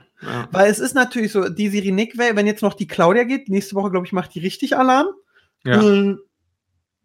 [0.51, 3.91] Weil es ist natürlich so, die Sirinik, wenn jetzt noch die Claudia geht, nächste Woche,
[3.91, 5.07] glaube ich, macht die richtig Alarm,
[5.63, 6.16] Ja, äh,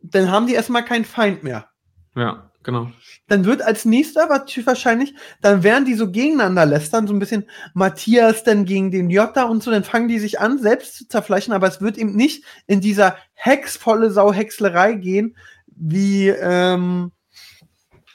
[0.02, 1.68] dann haben die erstmal keinen Feind mehr.
[2.14, 2.90] ja, genau.
[3.26, 7.44] Dann wird als nächster wahrscheinlich, dann werden die so gegeneinander lästern, so ein bisschen
[7.74, 11.52] Matthias dann gegen den Jota und so, dann fangen die sich an, selbst zu zerfleischen,
[11.52, 15.36] aber es wird eben nicht in dieser hexvolle Sau-Hexlerei gehen,
[15.66, 17.12] wie ähm,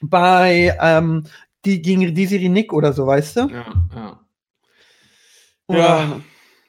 [0.01, 1.23] bei ähm,
[1.65, 3.41] die gegen Desiree Nick oder so, weißt du?
[3.47, 3.65] Ja,
[3.95, 4.24] ja.
[5.67, 6.21] Oder, Ja.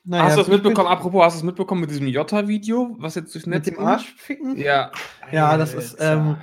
[0.05, 0.89] naja, hast du das mit- mitbekommen?
[0.89, 3.85] Apropos, hast du es mitbekommen mit diesem Jota-Video, was jetzt durchs Netz Mit dem?
[3.85, 4.57] Arschficken?
[4.57, 4.91] Ja.
[5.33, 6.37] Ja, das ist, ähm,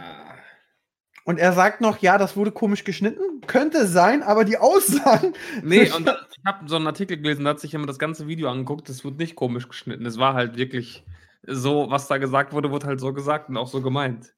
[1.25, 3.21] Und er sagt noch, ja, das wurde komisch geschnitten.
[3.47, 5.31] Könnte sein, aber die Aussagen.
[5.63, 8.49] Nee, und ich habe so einen Artikel gelesen, da hat sich jemand das ganze Video
[8.51, 10.05] angeguckt, das wird nicht komisch geschnitten.
[10.05, 11.05] Es war halt wirklich
[11.47, 14.33] so, was da gesagt wurde, wurde halt so gesagt und auch so gemeint.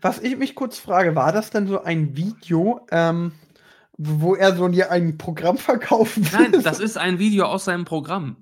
[0.00, 3.30] Was ich mich kurz frage, war das denn so ein Video, ähm,
[3.96, 6.50] wo er so dir ein Programm verkaufen will?
[6.50, 8.36] Nein, das ist ein Video aus seinem Programm.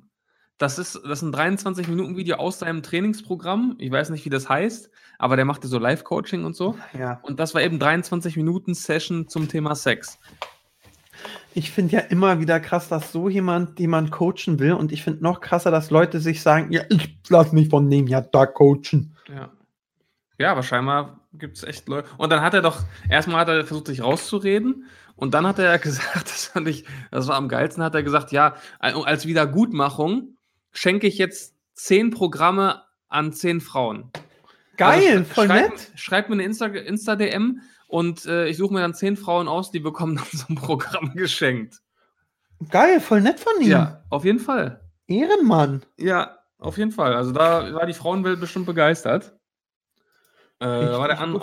[0.59, 3.75] Das ist, das ist ein 23-Minuten-Video aus seinem Trainingsprogramm.
[3.79, 6.77] Ich weiß nicht, wie das heißt, aber der machte so Live-Coaching und so.
[6.97, 10.19] Ja, Und das war eben 23 Minuten Session zum Thema Sex.
[11.55, 15.03] ich finde ja immer wieder krass, dass so jemand, den man coachen will, und ich
[15.03, 18.47] finde noch krasser, dass Leute sich sagen, ja, ich lass mich von dem ja da
[18.47, 19.17] coachen.
[19.29, 19.51] Ja.
[20.39, 22.09] Ja, aber scheinbar gibt es echt Leute.
[22.19, 24.87] Und dann hat er doch, erstmal hat er versucht, sich rauszureden.
[25.23, 28.33] Und dann hat er gesagt, das fand ich, das war am geilsten, hat er gesagt,
[28.33, 30.37] ja, als Wiedergutmachung
[30.73, 34.11] schenke ich jetzt zehn Programme an zehn Frauen.
[34.77, 35.93] Geil, Also, voll schreib, nett.
[35.95, 39.79] Schreibt mir eine Insta- Insta-DM und äh, ich suche mir dann zehn Frauen aus, die
[39.79, 41.77] bekommen dann so ein Programm geschenkt.
[42.71, 43.71] Geil, voll nett von ihm.
[43.71, 44.81] Ja, auf jeden Fall.
[45.07, 45.85] Ehrenmann.
[45.99, 47.15] Ja, auf jeden Fall.
[47.15, 49.37] Also da war die Frauenwelt bestimmt begeistert.
[50.59, 51.41] Äh, da war der An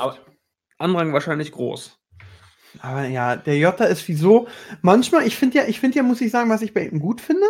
[0.77, 1.98] Andrang wahrscheinlich groß.
[2.81, 4.47] Aber ja, der Jota ist wieso.
[4.81, 7.21] Manchmal, ich finde ja, ich finde ja, muss ich sagen, was ich bei ihm gut
[7.21, 7.45] finde.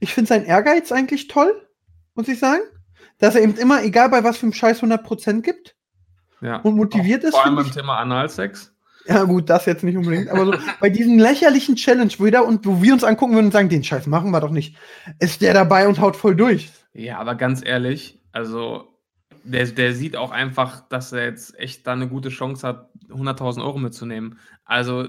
[0.00, 1.66] Ich finde seinen Ehrgeiz eigentlich toll,
[2.14, 2.62] muss ich sagen.
[3.18, 5.76] Dass er eben immer, egal bei was für einem Scheiß 100% gibt
[6.40, 6.56] Ja.
[6.56, 7.34] und motiviert ist.
[7.34, 7.72] Vor allem beim ich.
[7.72, 8.72] Thema Analsex.
[9.06, 10.28] Ja, gut, das jetzt nicht unbedingt.
[10.28, 13.52] Aber so bei diesen lächerlichen Challenge, wo, jeder und wo wir uns angucken würden und
[13.52, 14.76] sagen, den Scheiß machen wir doch nicht,
[15.18, 16.70] ist der dabei und haut voll durch.
[16.94, 18.88] Ja, aber ganz ehrlich, also
[19.44, 23.62] der, der sieht auch einfach, dass er jetzt echt da eine gute Chance hat, 100.000
[23.64, 24.38] Euro mitzunehmen.
[24.64, 25.08] Also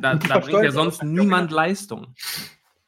[0.00, 2.14] da, da bringt ja sonst niemand Leistung.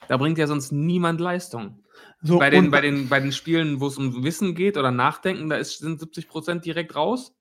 [0.09, 1.85] Da bringt ja sonst niemand Leistung.
[2.21, 5.49] So, bei, den, bei, den, bei den Spielen, wo es um Wissen geht oder Nachdenken,
[5.49, 7.35] da ist, sind 70 Prozent direkt raus.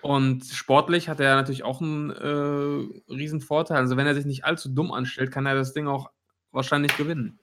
[0.00, 3.78] Und sportlich hat er natürlich auch einen äh, riesen Vorteil.
[3.78, 6.10] Also wenn er sich nicht allzu dumm anstellt, kann er das Ding auch
[6.52, 7.40] wahrscheinlich gewinnen.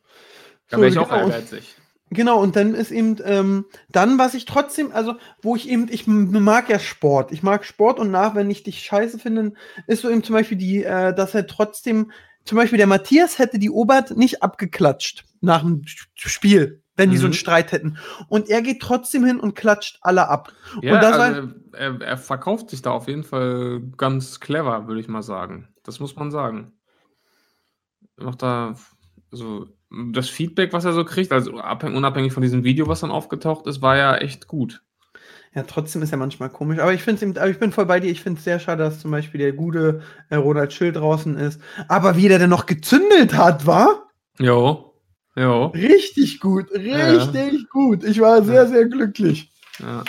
[0.69, 1.30] Da So, wäre ich auch genau.
[1.30, 1.76] ehrgeizig.
[2.12, 6.06] Genau, und dann ist eben, ähm, dann, was ich trotzdem, also, wo ich eben, ich
[6.08, 7.32] mag ja Sport.
[7.32, 9.53] Ich mag Sport und nach, wenn ich dich scheiße finde,
[9.88, 12.12] ist so eben zum Beispiel die, äh, dass er trotzdem,
[12.43, 15.82] zum Beispiel der Matthias hätte die Obert nicht abgeklatscht nach dem
[16.14, 17.34] Spiel, wenn die so einen Mhm.
[17.34, 17.97] Streit hätten.
[18.30, 20.53] Und er geht trotzdem hin und klatscht alle ab.
[20.82, 25.24] Ja, also er, er verkauft sich da auf jeden Fall ganz clever, würde ich mal
[25.24, 25.74] sagen.
[25.84, 26.74] Das muss man sagen.
[28.18, 28.76] Er Macht da
[29.32, 29.68] so
[30.11, 33.67] das Feedback, was er so kriegt, also abhäng, unabhängig von diesem Video, was dann aufgetaucht
[33.67, 34.81] ist, war ja echt gut.
[35.53, 36.79] ja, trotzdem ist er manchmal komisch.
[36.79, 38.11] Aber ich finde aber ich bin voll bei dir.
[38.11, 41.61] Ich finde es sehr schade, dass zum Beispiel der gute äh, Ronald Schill draußen ist.
[41.88, 44.09] Aber wie der denn noch gezündelt hat, war?
[44.39, 44.93] Jo.
[45.38, 45.67] Jo.
[45.67, 48.03] Richtig gut, richtig gut.
[48.05, 49.51] Ich war sehr, sehr glücklich.
[49.79, 50.03] Ja.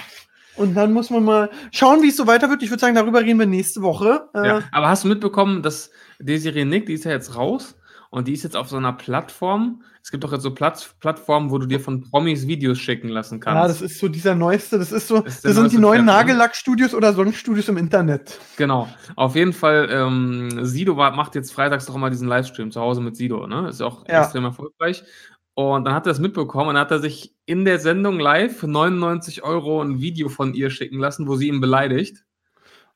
[0.56, 2.62] Und dann muss man mal schauen, wie es so weiter wird.
[2.62, 4.28] Ich würde sagen, darüber reden wir nächste Woche.
[4.34, 7.76] Äh, Ja, aber hast du mitbekommen, dass Desiree Nick, die ist ja jetzt raus
[8.16, 9.82] und die ist jetzt auf so einer Plattform.
[10.02, 13.40] Es gibt doch jetzt so Platt Plattformen, wo du dir von Promis Videos schicken lassen
[13.40, 13.60] kannst.
[13.60, 16.06] Ja, das ist so dieser neueste, das ist so, Das ist das sind die neuen
[16.06, 16.12] ne?
[16.12, 18.40] Nagellackstudios oder Sonnenstudios im Internet.
[18.56, 18.88] genau.
[19.16, 23.02] Auf jeden Fall, ähm, Sido war, macht jetzt freitags doch immer diesen Livestream zu Hause
[23.02, 23.68] mit Sido, ne?
[23.68, 24.22] Ist auch Ja.
[24.22, 25.04] extrem erfolgreich.
[25.52, 28.56] Und dann hat er das mitbekommen und dann hat er sich in der Sendung live
[28.56, 32.24] für 99 Euro ein Video von ihr schicken lassen, wo sie ihn beleidigt.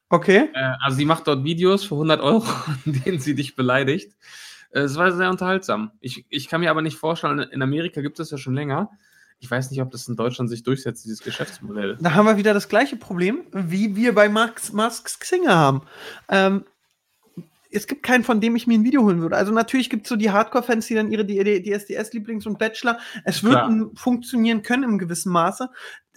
[0.09, 0.49] Okay.
[0.55, 2.43] Äh, also sie macht dort Videos für 100 Euro,
[2.87, 4.17] in denen sie dich beleidigt.
[4.71, 5.93] Äh, Es war sehr unterhaltsam.
[6.01, 8.91] Ich, ich kann mir aber nicht vorstellen, in Amerika gibt es ja schon länger.
[9.39, 11.97] Ich weiß nicht, ob das in Deutschland sich durchsetzt, dieses Geschäftsmodell.
[12.01, 15.83] Da haben wir wieder das gleiche Problem, wie wir bei Max Masks Xinger haben.
[16.29, 16.65] Ähm,
[17.71, 19.37] es gibt keinen, von dem ich mir ein Video holen würde.
[19.37, 22.99] Also natürlich gibt es so die Hardcore-Fans, die dann ihre DSDS-Lieblings- und Bachelor.
[23.25, 23.91] Es wird Klar.
[23.95, 25.71] funktionieren können im gewissen Maße.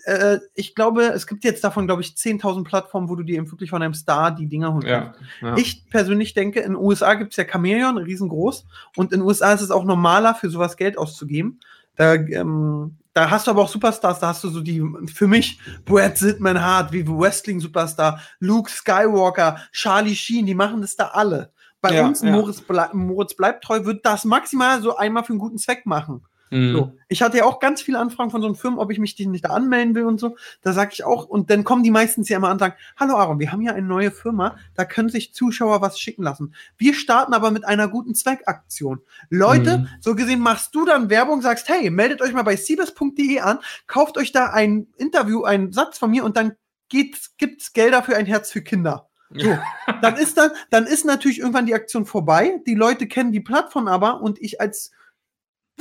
[0.06, 3.52] Äh, ich glaube, es gibt jetzt davon, glaube ich, 10.000 Plattformen, wo du dir eben
[3.52, 5.20] wirklich von einem Star die Dinger holen kannst.
[5.42, 5.48] Ja.
[5.50, 5.58] ja.
[5.58, 8.66] Ich persönlich denke, in den USA gibt es ja Chameleon, riesengroß.
[8.96, 11.60] Und in den USA ist es auch normaler, für sowas Geld auszugeben.
[11.96, 14.84] Da, ähm, da hast du aber auch Superstars, da hast du so die,
[15.14, 21.08] für mich, Brad Sidman Hart, wie Wrestling-Superstar, Luke Skywalker, Charlie Sheen, die machen das da
[21.10, 21.52] alle.
[21.82, 22.32] Bei Ja, uns, ja.
[22.32, 26.26] Moritz, Ble Moritz bleibt treu, wird das maximal so einmal für einen guten Zweck machen.
[26.54, 26.72] Mhm.
[26.74, 26.98] So.
[27.08, 29.46] Ich hatte ja auch ganz viele Anfragen von so einem Firmen, ob ich mich nicht
[29.46, 30.38] da anmelden will und so.
[30.62, 33.16] Da sage ich auch, und dann kommen die meistens ja immer an und sagen, hallo
[33.16, 36.54] Aaron, wir haben hier eine neue Firma, da können sich Zuschauer was schicken lassen.
[36.78, 39.02] Wir starten aber mit einer guten Zweckaktion.
[39.30, 39.88] Leute, Mhm.
[40.00, 44.18] so gesehen machst du dann Werbung, sagst, hey, meldet euch mal bei siebes.de an, kauft
[44.18, 46.54] euch da ein Interview, einen Satz von mir und dann
[46.90, 49.10] geht's, gibt's Gelder für ein Herz für Kinder.
[49.36, 49.58] So,
[50.02, 52.62] dann ist dann, dann ist natürlich irgendwann die Aktion vorbei.
[52.68, 54.92] Die Leute kennen die Plattform aber und ich als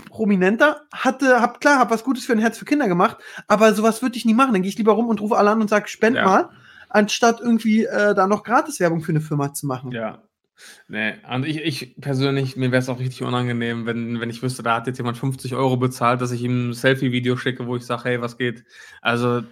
[0.09, 4.03] Prominenter hatte, hab klar, hab was Gutes für ein Herz für Kinder gemacht, aber sowas
[4.03, 4.53] würde ich nie machen.
[4.53, 6.25] Dann gehe ich lieber rum und rufe alle an und sage, spend Ja.
[6.25, 6.49] mal,
[6.89, 9.93] anstatt irgendwie äh, da noch Gratiswerbung für eine Firma zu machen.
[9.93, 10.23] Ja.
[10.87, 14.63] Nee, und ich, ich persönlich, mir wäre es auch richtig unangenehm, wenn, wenn ich wüsste,
[14.63, 17.85] da hat jetzt jemand 50 Euro bezahlt, dass ich ihm ein Selfie-Video schicke, wo ich
[17.85, 18.65] sage, hey, was geht?
[19.01, 19.43] Also,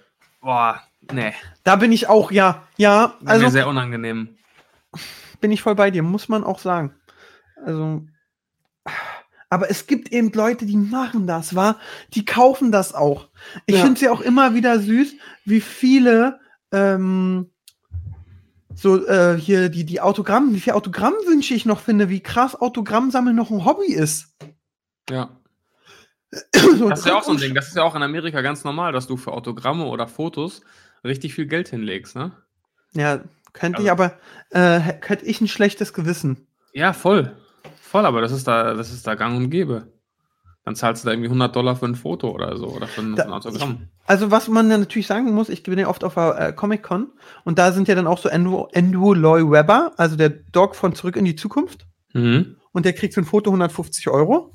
[0.41, 0.81] boah,
[1.13, 1.33] nee,
[1.65, 4.37] Da bin ich auch, ja, ja, wäre mir also sehr unangenehm.
[5.41, 6.95] bin ich voll bei dir, muss man auch sagen.
[7.65, 8.07] Also,
[9.51, 11.77] aber es gibt eben Leute, die machen das, war,
[12.15, 13.29] die kaufen das auch.
[13.67, 13.83] Ich Ja.
[13.83, 16.41] finde es ja auch immer wieder süß, wie viele
[16.73, 17.51] ähm,
[18.75, 23.37] so äh, hier die die Autogramm, wie viel Autogrammwünsche ich noch finde, wie krass Autogrammsammeln
[23.37, 24.35] noch ein Hobby ist.
[25.11, 25.37] Ja.
[26.55, 27.55] so, Das ist ja auch so ein Ding.
[27.55, 30.61] Das ist ja auch in Amerika ganz normal, dass du für Autogramme oder Fotos
[31.05, 32.31] richtig viel Geld hinlegst, ne?
[32.93, 33.21] Ja,
[33.53, 34.17] könnte Also- ich aber
[34.51, 36.47] äh, hätte ich ein schlechtes Gewissen.
[36.73, 37.37] Ja, voll.
[37.91, 39.89] Voll, aber das ist da, das ist da gang und gäbe.
[40.65, 43.17] Dann zahlst du da irgendwie 100 Dollar für ein Foto oder so oder für ein,
[43.17, 43.89] Da- Autogramm.
[44.07, 47.09] Also, was man natürlich sagen muss, ich bin ja oft auf der äh, Comic-Con
[47.45, 50.95] und da sind ja dann auch so Andrew, Andrew Lloyd Webber, also der Dog von
[50.95, 51.87] Zurück in die Zukunft.
[52.13, 52.57] Mhm.
[52.71, 54.53] Und der kriegt für ein Foto 150 Euro.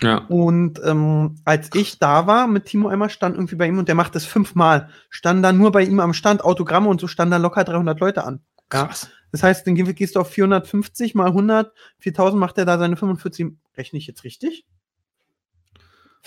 [0.00, 0.18] Ja.
[0.28, 3.96] Und ähm, als ich da war mit Timo einmal, stand irgendwie bei ihm und der
[3.96, 4.90] macht das fünfmal.
[5.10, 8.22] Standen da nur bei ihm am Stand Autogramme und so standen da locker 300 Leute
[8.24, 8.40] an.
[8.72, 8.90] Ja.
[9.32, 12.96] Das heißt, dann geh- gehst du auf 450 mal 100, 4000 macht er da seine
[12.96, 13.56] 45.
[13.76, 14.66] Rechne ich jetzt richtig?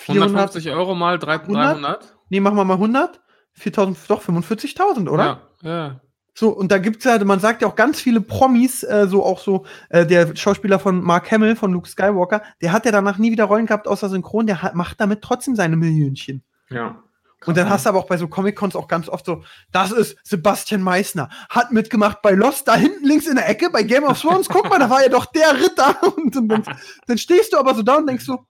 [0.08, 2.16] 150 Euro mal drei- 300?
[2.30, 3.20] Nee, machen wir mal 100.
[3.54, 5.42] 4000, doch 45.000, oder?
[5.64, 5.70] Ja.
[5.70, 6.02] ja.
[6.34, 9.40] So, und da gibt's ja, man sagt ja auch ganz viele Promis, äh, so auch
[9.40, 13.32] so, äh, der Schauspieler von Mark Hamill, von Luke Skywalker, der hat ja danach nie
[13.32, 16.42] wieder Rollen gehabt außer Synchron, der hat, macht damit trotzdem seine Millionchen.
[16.70, 17.04] Ja.
[17.46, 20.18] Und dann hast du aber auch bei so Comic-Cons auch ganz oft so, das ist
[20.24, 24.22] Sebastian Meissner, hat mitgemacht bei Lost, da hinten links in der Ecke, bei Game of
[24.22, 25.96] Thrones, guck mal, da war ja doch der Ritter.
[26.16, 26.64] Und dann, dann,
[27.08, 28.46] dann stehst du aber so da und denkst so,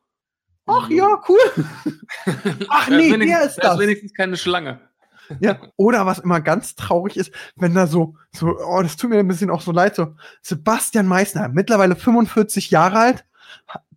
[0.66, 1.66] ach ja, cool.
[2.70, 3.74] Ach nee, der ist da das.
[3.76, 4.80] ist wenigstens keine Schlange.
[5.40, 9.20] Ja, oder was immer ganz traurig ist, wenn da so, so, oh, das tut mir
[9.20, 13.26] ein bisschen auch so leid, so, Sebastian Meissner, mittlerweile 45 Jahre alt,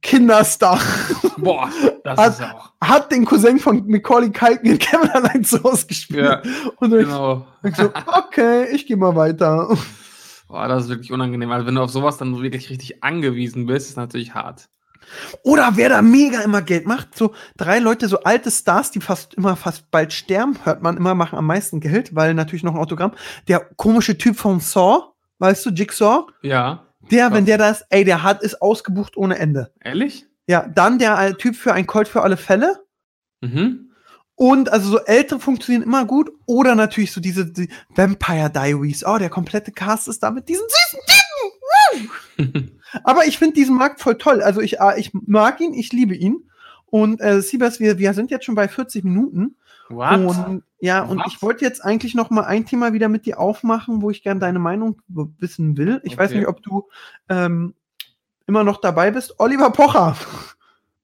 [0.02, 0.78] Kinderstar,
[1.38, 1.70] Boah,
[2.04, 2.72] das Hat- ist auch.
[2.82, 6.24] hat den Cousin von Macaulay Culkin in Kevin allein zu Hause gespielt.
[6.24, 6.42] Ja,
[6.76, 7.46] Und ich genau.
[7.62, 9.74] denk so, okay, ich gehe mal weiter.
[10.46, 11.50] Boah, das ist wirklich unangenehm.
[11.50, 14.68] Also wenn du auf sowas dann wirklich richtig angewiesen bist, ist natürlich hart.
[15.42, 19.34] Oder wer da mega immer Geld macht, so drei Leute, so alte Stars, die fast
[19.34, 22.80] immer fast bald sterben, hört man immer, machen am meisten Geld, weil natürlich noch ein
[22.80, 23.12] Autogramm.
[23.48, 26.84] Der komische Typ von Saw, weißt du, Jigsaw, Ja.
[27.10, 27.46] Der, wenn Was?
[27.46, 29.72] der das, ey, der hat ist ausgebucht ohne Ende.
[29.82, 30.26] Ehrlich?
[30.46, 32.84] Ja, dann der äh, Typ für ein Colt für alle Fälle.
[33.40, 33.90] Mhm.
[34.36, 36.30] Und also so ältere funktionieren immer gut.
[36.46, 39.04] Oder natürlich so diese die Vampire Diaries.
[39.06, 41.20] Oh, der komplette Cast ist da mit diesen süßen Typen.
[43.04, 44.42] Aber ich finde diesen Markt voll toll.
[44.42, 46.48] Also ich, äh, ich mag ihn, ich liebe ihn.
[46.86, 49.56] Und äh, Siebers, wir, wir sind jetzt schon bei 40 Minuten.
[49.88, 50.18] What?
[50.18, 54.02] Und ja, und ich wollte jetzt eigentlich noch mal ein Thema wieder mit dir aufmachen,
[54.02, 55.00] wo ich gerne deine Meinung
[55.38, 56.00] wissen will.
[56.04, 56.38] Ich weiß Okay.
[56.40, 56.88] nicht, ob du
[57.28, 57.74] ähm,
[58.46, 59.38] immer noch dabei bist.
[59.38, 60.16] Oliver Pocher.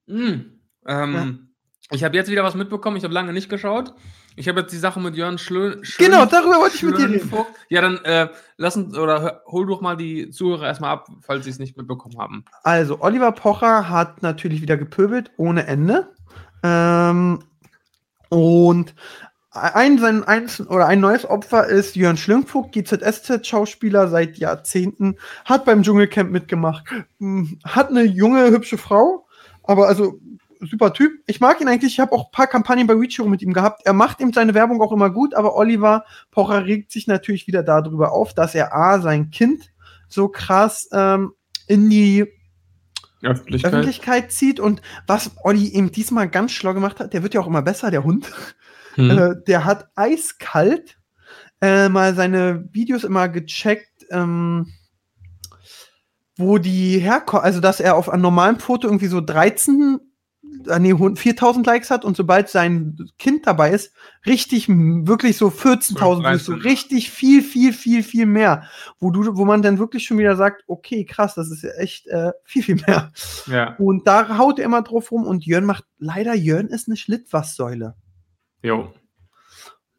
[0.07, 1.49] Mm, ähm,
[1.91, 2.97] Ich habe jetzt wieder was mitbekommen.
[2.97, 3.95] Ich habe lange nicht geschaut.
[4.37, 7.09] Ich habe jetzt die Sache mit Jörn Schlö Schön Genau, darüber wollte ich mit dir
[7.11, 7.31] reden.
[7.69, 11.45] Ja, dann äh, lass uns oder hör- hol doch mal die Zuhörer erstmal ab, falls
[11.45, 12.45] sie es nicht mitbekommen haben.
[12.63, 16.15] Also, Oliver Pocher hat natürlich wieder gepöbelt, ohne Ende.
[16.63, 17.41] Ähm,
[18.31, 18.95] und
[19.51, 25.83] ein, sein, eins, oder ein neues Opfer ist Jörn Schlingvogt, GZSZ-Schauspieler seit Jahrzehnten, hat beim
[25.83, 26.85] Dschungelcamp mitgemacht,
[27.19, 29.27] hm, hat eine junge, hübsche Frau,
[29.65, 30.21] aber also
[30.61, 31.13] super Typ.
[31.27, 33.83] Ich mag ihn eigentlich, ich habe auch ein paar Kampagnen bei Reachio mit ihm gehabt.
[33.85, 37.63] Er macht ihm seine Werbung auch immer gut, aber Oliver Pocher regt sich natürlich wieder
[37.63, 39.73] darüber auf, dass er A, sein Kind
[40.09, 41.33] so krass ähm,
[41.67, 42.27] in die
[43.23, 43.73] Öffentlichkeit.
[43.73, 47.47] Öffentlichkeit zieht und was Olli eben diesmal ganz schlau gemacht hat, der wird ja auch
[47.47, 48.31] immer besser, der Hund.
[48.95, 49.11] Hm.
[49.11, 50.99] Äh, der hat eiskalt
[51.61, 54.73] äh, mal seine Videos immer gecheckt, ähm,
[56.37, 60.01] wo die herkommen, also dass er auf einem normalen Foto irgendwie so 13,
[60.69, 63.93] äh, nee, 4000 Likes hat und sobald sein Kind dabei ist,
[64.27, 66.71] richtig, wirklich so 14.000, Views, so 13.
[66.71, 68.65] richtig viel, viel, viel, viel mehr.
[68.99, 72.07] Wo du, wo man dann wirklich schon wieder sagt, okay, krass, das ist ja echt
[72.09, 73.13] äh, viel, viel mehr.
[73.47, 73.75] ja.
[73.77, 77.95] Und da haut er immer drauf rum und Jörn macht, leider Jörn ist eine Schlittwasssäule.
[78.63, 78.93] Jo.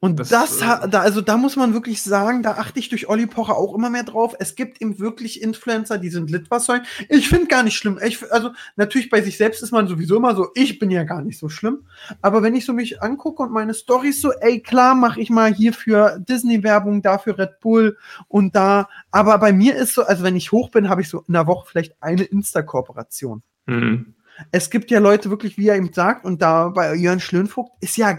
[0.04, 3.08] Und Das, das, äh, da, also da muss man wirklich sagen, da achte ich durch
[3.08, 4.34] Olli Pocher auch immer mehr drauf.
[4.40, 6.84] Es gibt eben wirklich Influencer, die sind Litwassäulen.
[7.08, 8.00] Ich finde gar nicht schlimm.
[8.04, 11.22] Ich, also natürlich bei sich selbst ist man sowieso immer so, ich bin ja gar
[11.22, 11.86] nicht so schlimm.
[12.20, 15.54] Aber wenn ich so mich angucke und meine Stories so, ey, klar mache ich mal
[15.54, 17.96] hier für Disney-Werbung, da für Red Bull
[18.28, 18.90] und da.
[19.12, 21.46] Aber bei mir ist so, also wenn ich hoch bin, habe ich so in der
[21.46, 23.44] Woche vielleicht eine Insta-Kooperation.
[23.68, 24.16] Hm.
[24.52, 27.96] es gibt ja Leute wirklich, wie er eben sagt, und da bei Jörn Schlönvogt ist
[27.98, 28.18] ja,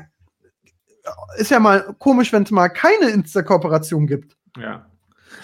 [1.37, 4.37] ist ja mal komisch, wenn es mal keine Insta-Kooperation gibt.
[4.59, 4.87] Ja.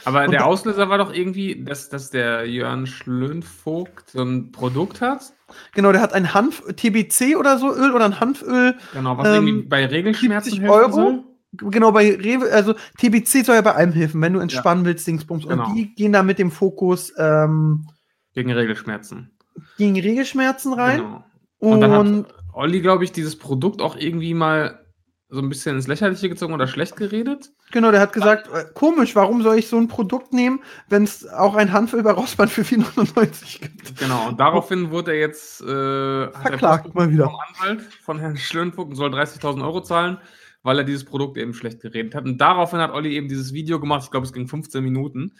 [0.05, 5.01] Aber Und der Auslöser war doch irgendwie, dass, dass der Jörn Schlönvogt so ein Produkt
[5.01, 5.33] hat.
[5.75, 9.47] Genau, der hat ein Hanf, TBC oder so Öl oder ein Hanföl, Genau, was Ähm,
[9.47, 10.93] irgendwie bei Regelschmerzen 70 helfen Euro?
[10.93, 11.71] soll.
[11.71, 15.49] genau bei Rewe, also TBC soll ja bei allem helfen, wenn du entspannen willst, Dingsbums.
[15.49, 15.69] Genau.
[15.69, 17.87] Und die gehen da mit dem Fokus ähm,
[18.35, 19.31] Gegen Regelschmerzen.
[19.79, 20.99] gegen Regelschmerzen rein.
[21.01, 21.25] Genau.
[21.61, 21.93] Und, Und dann
[22.25, 24.85] hat Olli, glaube ich, dieses Produkt auch irgendwie mal
[25.31, 27.53] so ein bisschen ins Lächerliche gezogen oder schlecht geredet.
[27.71, 31.29] genau, der hat gesagt, äh, komisch, warum soll ich so ein Produkt nehmen, wenn es
[31.29, 33.99] auch ein Hanföl bei Rossmann für 499 gibt?
[33.99, 37.27] Genau, und daraufhin wurde er jetzt äh, er Verklagt mal wieder.
[37.27, 40.17] vom Anwalt von Herrn Schlönvogt und soll 30.000 Euro zahlen,
[40.63, 42.25] weil er dieses Produkt eben schlecht geredet hat.
[42.25, 45.35] Und daraufhin hat Olli eben dieses Video gemacht, ich glaube, es ging 15 Minuten.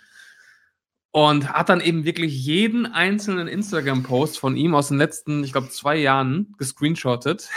[1.11, 5.71] Und hat dann eben wirklich jeden einzelnen Instagram-Post von ihm aus den letzten, ich glaube,
[5.71, 7.49] zwei Jahren gescreenshottet.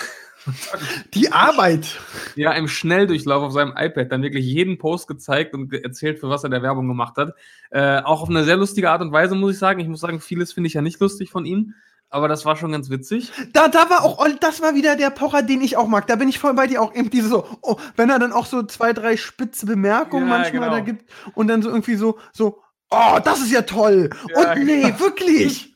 [1.13, 1.99] Die Arbeit.
[2.35, 6.43] Ja, im Schnelldurchlauf auf seinem iPad dann wirklich jeden Post gezeigt und erzählt, für was
[6.43, 7.33] er der Werbung gemacht hat.
[7.69, 9.79] Äh, auch auf eine sehr lustige Art und Weise, muss ich sagen.
[9.79, 11.75] Ich muss sagen, vieles finde ich ja nicht lustig von ihm,
[12.09, 13.31] aber das war schon ganz witzig.
[13.53, 16.07] Da, da war auch, Olli- das war wieder der Pocher, den ich auch mag.
[16.07, 18.45] Da bin ich voll bei dir auch eben diese so, oh, wenn er dann auch
[18.45, 20.71] so zwei, drei spitze Bemerkungen Ja, manchmal genau.
[20.71, 24.09] da gibt und dann so irgendwie so, so, oh, das ist ja toll.
[24.35, 24.99] Ja, und nee, genau.
[24.99, 25.70] wirklich.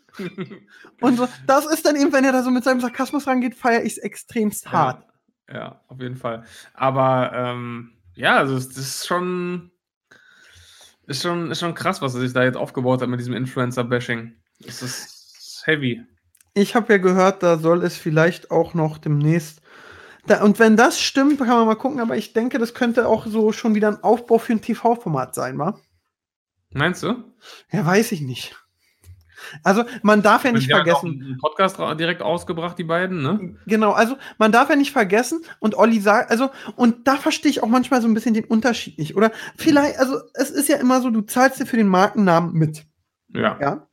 [1.01, 3.84] Und so, das ist dann eben, wenn er da so mit seinem Sarkasmus rangeht, feiere
[3.84, 5.05] ich es extremst hart.
[5.47, 6.43] Ja, ja, auf jeden Fall.
[6.74, 9.72] Aber ähm, ja, also das ist schon,
[11.07, 14.36] ist schon, ist schon krass, was er sich da jetzt aufgebaut hat mit diesem Influencer-Bashing.
[14.66, 16.03] Es ist heavy.
[16.53, 19.61] Ich habe ja gehört, da soll es vielleicht auch noch demnächst.
[20.28, 23.28] Da, und wenn das stimmt, kann man mal gucken, aber ich denke, das könnte auch
[23.28, 25.78] so schon wieder ein Aufbau für ein TV-Format sein, wa?
[26.72, 27.34] Meinst du?
[27.72, 28.55] Ja, weiß ich nicht.
[29.63, 31.23] Also, man darf ja nicht Die haben vergessen.
[31.23, 33.55] einen Podcast direkt ausgebracht, die beiden, ne?
[33.65, 37.63] Genau, also man darf ja nicht vergessen, und Olli sagt, also, und da verstehe ich
[37.63, 39.15] auch manchmal so ein bisschen den Unterschied nicht.
[39.15, 42.85] Oder vielleicht, also es ist ja immer so, du zahlst dir für den Markennamen mit.
[43.29, 43.57] Ja.
[43.61, 43.87] Ja.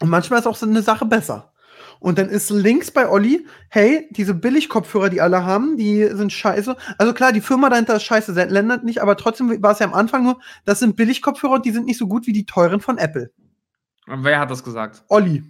[0.00, 1.52] Und manchmal ist auch so eine Sache besser.
[2.00, 6.76] Und dann ist links bei Olli, hey, diese Billigkopfhörer, die alle haben, die sind scheiße.
[6.98, 9.94] Also klar, die Firma dahinter ist scheiße, ländert nicht, aber trotzdem war es ja am
[9.94, 12.98] Anfang nur, das sind Billigkopfhörer und die sind nicht so gut wie die teuren von
[12.98, 13.30] Apple.
[14.06, 15.04] Und wer hat das gesagt?
[15.08, 15.44] Olli.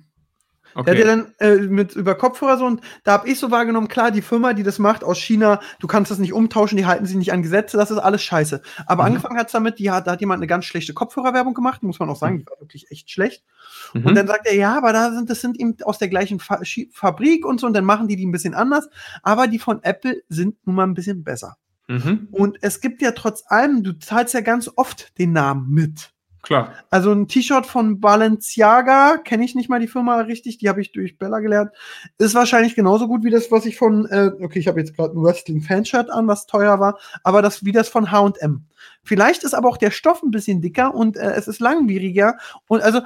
[0.75, 0.85] Okay.
[0.85, 3.89] Der hat ja dann äh, mit über Kopfhörer so und da habe ich so wahrgenommen,
[3.89, 7.05] klar, die Firma, die das macht aus China, du kannst das nicht umtauschen, die halten
[7.05, 8.63] sich nicht an Gesetze, das ist alles scheiße.
[8.87, 9.09] Aber Mhm.
[9.09, 12.09] angefangen hat's damit, die hat, da hat jemand eine ganz schlechte Kopfhörerwerbung gemacht, muss man
[12.09, 13.45] auch sagen, die war wirklich echt schlecht.
[13.93, 14.07] Mhm.
[14.07, 16.59] Und dann sagt er, ja, aber da sind, das sind eben aus der gleichen Fa
[16.91, 18.89] Fabrik und so, und dann machen die die ein bisschen anders.
[19.23, 21.59] Aber die von Apple sind nun mal ein bisschen besser.
[21.89, 22.29] mhm.
[22.31, 26.13] Und es gibt ja trotz allem, du zahlst ja ganz oft den Namen mit.
[26.43, 26.73] Klar.
[26.91, 30.91] Also ein T-Shirt von Balenciaga, kenne ich nicht mal die Firma richtig, die habe ich
[30.91, 31.71] durch Bella gelernt,
[32.19, 35.17] ist wahrscheinlich genauso gut wie das, was ich von, äh, okay, ich habe jetzt gerade
[35.17, 38.65] ein Wrestling-Fanshirt an, was teuer war, aber das wie das von H&M.
[39.05, 42.37] Vielleicht ist aber auch der Stoff ein bisschen dicker und äh, es ist langwieriger
[42.67, 43.03] und also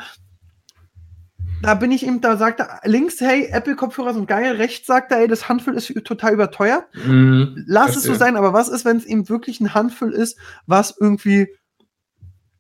[1.63, 5.19] da bin ich eben, da sagt er links, hey, Apple-Kopfhörer sind geil, rechts sagt er,
[5.19, 6.85] ey, das Handfüll ist total überteuert.
[6.95, 7.65] Mhm.
[7.67, 10.97] Lass es so sein, aber was ist, wenn es eben wirklich ein Handfüll ist, was
[10.99, 11.49] irgendwie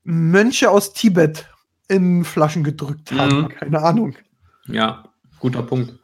[0.06, 1.48] Mönche aus Tibet
[1.88, 3.42] in Flaschen gedrückt haben?
[3.42, 3.48] Mhm.
[3.48, 4.16] Keine Ahnung.
[4.66, 5.04] Ja,
[5.40, 5.94] guter Punkt.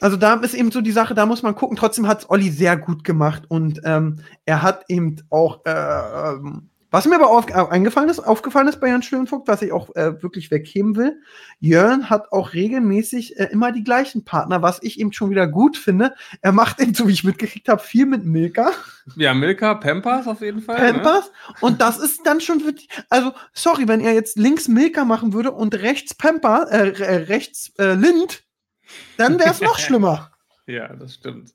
[0.00, 1.76] Also da ist eben so die Sache, da muss man gucken.
[1.76, 6.70] Trotzdem hat es Olli sehr gut gemacht und ähm, er hat eben auch, äh, ähm,
[6.90, 9.94] was mir aber auf, äh, eingefallen ist, aufgefallen ist bei Jörn Schlönvogt, was ich auch
[9.94, 11.20] äh, wirklich wegheben will,
[11.60, 15.76] Jörn hat auch regelmäßig äh, immer die gleichen Partner, was ich eben schon wieder gut
[15.76, 16.14] finde.
[16.40, 18.70] Er macht eben, so wie ich mitgekriegt habe, viel mit Milka.
[19.16, 20.80] Ja, Milka, Pampers auf jeden Fall.
[20.80, 20.94] Ne?
[20.94, 21.30] Pampers.
[21.60, 25.52] Und das ist dann schon wirklich, also sorry, wenn er jetzt links Milka machen würde
[25.52, 28.44] und rechts Pamper, äh, äh, rechts äh, Lind,
[29.18, 30.32] dann wäre es noch schlimmer.
[30.66, 31.54] Ja, das stimmt.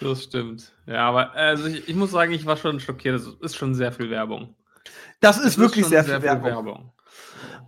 [0.00, 0.72] Das stimmt.
[0.86, 3.14] Ja, aber also ich, ich muss sagen, ich war schon schockiert.
[3.14, 4.54] Das ist schon sehr viel Werbung.
[5.20, 6.92] Das Das ist wirklich schon sehr, viel Werbung.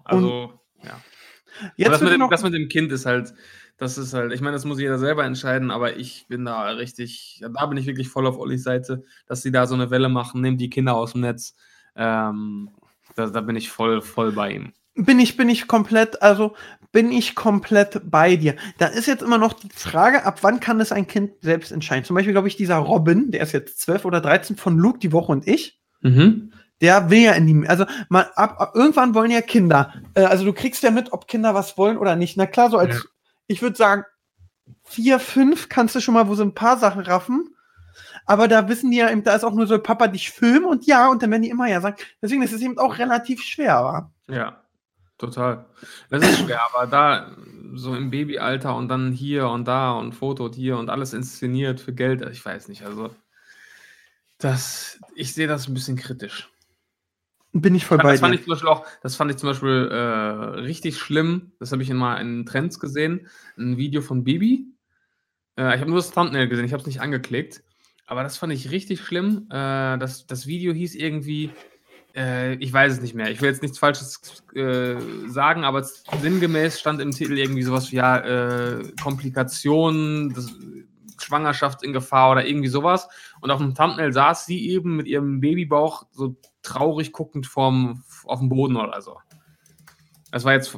[0.04, 0.94] Also, ja.
[0.94, 3.34] Und Jetzt das, mit dem, das mit dem Kind ist halt,
[3.76, 7.42] das ist halt, ich meine, das muss jeder selber entscheiden, aber ich bin da richtig,
[7.52, 10.40] da bin ich wirklich voll auf Ollis Seite, dass sie da so eine Welle machen,
[10.40, 11.54] nehmt die Kinder aus dem Netz.
[11.96, 12.70] Ähm,
[13.16, 14.72] da, da bin ich voll, voll bei ihm.
[14.94, 16.54] bin ich, bin ich komplett, also
[16.92, 18.56] bin ich komplett bei dir.
[18.78, 22.04] Da ist jetzt immer noch die Frage, ab wann kann es ein Kind selbst entscheiden?
[22.04, 25.12] Zum Beispiel, glaube ich, dieser Robin, der ist jetzt 12 oder 13 von Luke die
[25.12, 25.80] Woche und ich.
[26.00, 26.52] Mhm.
[26.80, 29.92] Der will ja in die, also mal, ab, ab, irgendwann wollen ja Kinder.
[30.14, 32.36] Äh, also du kriegst ja mit, ob Kinder was wollen oder nicht.
[32.36, 33.00] Na klar, so als, Ja.
[33.46, 34.04] ich würde sagen,
[34.84, 37.54] vier, fünf kannst du schon mal, wo sie ein paar Sachen raffen.
[38.26, 40.86] Aber da wissen die ja, eben, da ist auch nur so, Papa, dich filmen und
[40.86, 41.96] ja, und dann werden die immer ja sagen.
[42.22, 44.10] Deswegen ist es eben auch relativ schwer, aber.
[44.28, 44.62] Ja,
[45.20, 45.66] total.
[46.08, 47.36] Das ist schwer, aber da
[47.74, 51.80] so im Babyalter und dann hier und da und Foto und hier und alles inszeniert
[51.80, 53.14] für Geld, ich weiß nicht, also
[54.38, 56.50] das, ich sehe das ein bisschen kritisch.
[57.52, 58.38] Bin ich voll bei Das fand dir.
[58.38, 59.96] ich zum Beispiel auch, das fand ich zum Beispiel äh,
[60.60, 61.52] richtig schlimm.
[61.58, 63.28] Das habe ich mal in Trends gesehen.
[63.58, 64.66] Ein Video von Bibi.
[65.56, 67.62] Äh, ich habe nur das Thumbnail gesehen, ich habe es nicht angeklickt.
[68.06, 69.46] Aber das fand ich richtig schlimm.
[69.50, 71.50] Äh, das, das Video hieß irgendwie,
[72.14, 73.30] äh, ich weiß es nicht mehr.
[73.30, 74.96] Ich will jetzt nichts Falsches äh,
[75.26, 80.54] sagen, aber sinngemäß stand im Titel irgendwie sowas wie ja, äh, Komplikationen, das,
[81.22, 83.08] Schwangerschaft in Gefahr oder irgendwie sowas.
[83.40, 88.40] Und auf dem Thumbnail saß sie eben mit ihrem Babybauch so traurig guckend vorm, auf
[88.40, 89.18] dem Boden oder so.
[90.30, 90.76] Das war jetzt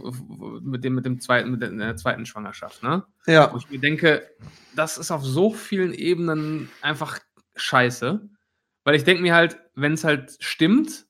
[0.63, 3.05] mit dem, mit dem zweiten, mit der zweiten Schwangerschaft, ne?
[3.27, 3.53] Ja.
[3.53, 4.27] Wo ich mir denke,
[4.75, 7.19] das ist auf so vielen Ebenen einfach
[7.55, 8.29] scheiße.
[8.85, 11.07] Weil ich denke mir halt, wenn es halt stimmt,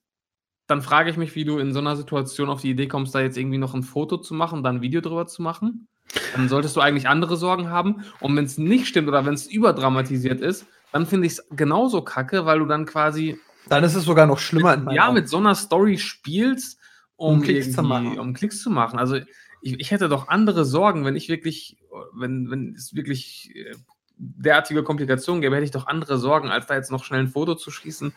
[0.66, 3.20] dann frage ich mich, wie du in so einer Situation auf die Idee kommst, da
[3.20, 5.88] jetzt irgendwie noch ein Foto zu machen, dann ein Video drüber zu machen.
[6.34, 8.04] Dann solltest du eigentlich andere Sorgen haben.
[8.20, 12.02] Und wenn es nicht stimmt oder wenn es überdramatisiert ist, dann finde ich es genauso
[12.02, 13.38] kacke, weil du dann quasi
[13.68, 15.14] Dann ist es sogar noch schlimmer in meinen ja, Augen.
[15.14, 16.78] mit so einer Story spielst,
[17.16, 18.18] um, Um Klicks zu machen.
[18.18, 18.98] Um Klicks zu machen.
[18.98, 19.16] Also
[19.62, 21.78] ich, ich hätte doch andere Sorgen, wenn ich wirklich,
[22.14, 23.74] wenn, wenn es wirklich äh,
[24.16, 27.54] derartige Komplikationen gäbe, hätte ich doch andere Sorgen, als da jetzt noch schnell ein Foto
[27.54, 28.12] zu schießen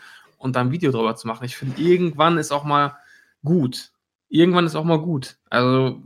[0.45, 1.43] und da ein Video drüber zu machen.
[1.43, 2.95] Ich finde, irgendwann ist auch mal
[3.43, 3.91] gut.
[4.29, 5.37] Irgendwann ist auch mal gut.
[5.49, 6.03] Also,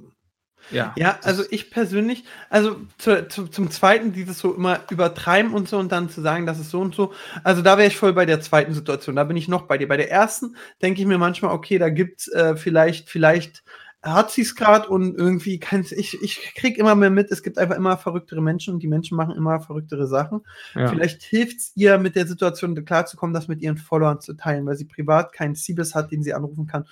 [0.72, 0.94] ja.
[0.98, 5.78] Ja, also ich persönlich, also zu, zu, zum zweiten, dieses so immer übertreiben und so
[5.78, 7.14] und dann zu sagen, das ist so und so.
[7.44, 9.18] Also da wäre ich voll bei der zweiten Situation.
[9.18, 9.90] Da bin ich noch bei dir.
[9.90, 13.64] Bei der ersten denke ich mir manchmal, okay, da gibt's äh, vielleicht, vielleicht
[14.02, 17.58] hat sie es gerade und irgendwie kann ich, ich krieg immer mehr mit, es gibt
[17.58, 20.42] einfach immer verrücktere Menschen und die Menschen machen immer verrücktere Sachen.
[20.74, 20.88] ja.
[20.88, 24.78] Vielleicht hilft es ihr, mit der Situation klarzukommen, das mit ihren Followern zu teilen, weil
[24.78, 26.86] sie privat keinen Siebes hat, den sie anrufen kann.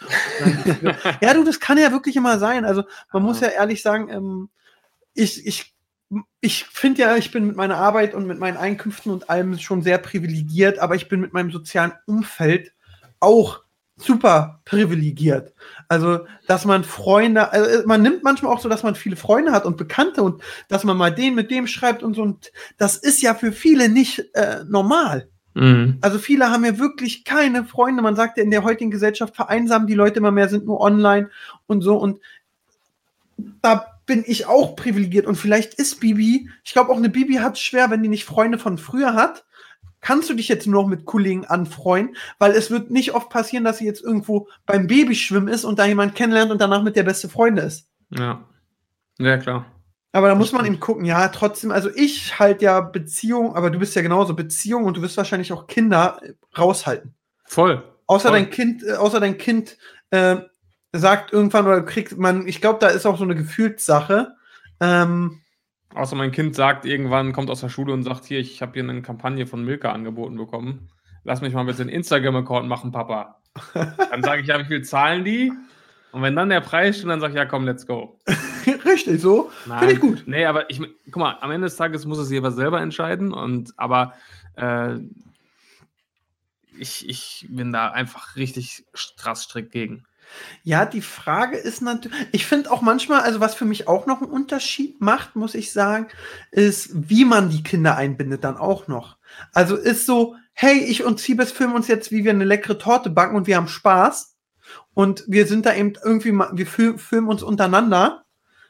[1.22, 2.66] ja, du, das kann ja wirklich immer sein.
[2.66, 2.84] Also
[3.14, 4.50] man muss ja ehrlich sagen, ähm,
[5.14, 5.74] ich, ich,
[6.42, 9.82] ich finde ja, ich bin mit meiner Arbeit und mit meinen Einkünften und allem schon
[9.82, 12.74] sehr privilegiert, aber ich bin mit meinem sozialen Umfeld
[13.22, 13.64] auch
[13.98, 15.54] super privilegiert.
[15.88, 19.66] Also, dass man Freunde, also man nimmt manchmal auch so, dass man viele Freunde hat
[19.66, 22.22] und Bekannte und dass man mal den mit dem schreibt und so.
[22.22, 25.30] Und das ist ja für viele nicht äh, normal.
[25.56, 25.98] Mhm.
[26.02, 28.04] Also viele haben ja wirklich keine Freunde.
[28.04, 31.30] Man sagt ja in der heutigen Gesellschaft vereinsamen die Leute immer mehr, sind nur online
[31.66, 31.98] und so.
[31.98, 32.20] Und
[33.62, 35.26] da bin ich auch privilegiert.
[35.26, 38.26] Und vielleicht ist Bibi, ich glaube auch eine Bibi hat es schwer, wenn die nicht
[38.26, 39.46] Freunde von früher hat.
[40.08, 43.66] Kannst du dich jetzt nur noch mit Kollegen anfreuen, weil es wird nicht oft passieren,
[43.66, 47.04] dass sie jetzt irgendwo beim Babyschwimmen ist und da jemand kennenlernt und danach mit der
[47.04, 47.90] beste Freunde ist.
[48.12, 48.42] Ja.
[49.20, 49.66] Ja, klar.
[50.14, 53.80] Aber da muss man eben gucken, ja, trotzdem, also ich halt ja Beziehung, aber du
[53.80, 57.14] bist ja genauso Beziehung und du wirst wahrscheinlich auch Kinder äh, raushalten.
[57.44, 57.84] Voll.
[58.06, 58.38] Außer Voll.
[58.38, 59.78] dein Kind, äh, außer dein Kind,
[60.12, 60.38] äh,
[60.94, 64.38] sagt irgendwann oder kriegt man, ich glaube, da ist auch so eine Gefühlssache.
[64.80, 65.42] Ähm,
[65.98, 68.84] Außer mein Kind sagt irgendwann, kommt aus der Schule und sagt, hier, ich habe hier
[68.84, 70.90] eine Kampagne von Milka angeboten bekommen.
[71.24, 73.42] Lass mich mal bitte einen Instagram-Account machen, Papa.
[73.74, 75.52] Dann sage ich, ja, wie viel zahlen die?
[76.12, 78.18] Und wenn dann der Preis stimmt, dann sage ich, ja, komm, let's go.
[78.86, 79.52] richtig, so.
[79.66, 80.24] Finde ich gut.
[80.26, 83.34] Nee, aber ich, guck mal, am Ende des Tages muss es jeder selber entscheiden.
[83.34, 84.14] Und aber
[84.56, 84.96] äh,
[86.80, 88.86] ich, ich bin da einfach richtig
[89.18, 90.07] krass strikt gegen.
[90.64, 94.22] Ja, die Frage ist natürlich, ich finde auch manchmal, also was für mich auch noch
[94.22, 96.08] einen Unterschied macht, muss ich sagen,
[96.52, 99.18] ist, wie man die Kinder einbindet dann auch noch.
[99.54, 103.10] Also ist so, hey, ich und Siebes filmen uns jetzt, wie wir eine leckere Torte
[103.10, 104.36] backen und wir haben Spaß.
[104.94, 108.24] Und wir sind da eben irgendwie, wir filmen uns untereinander.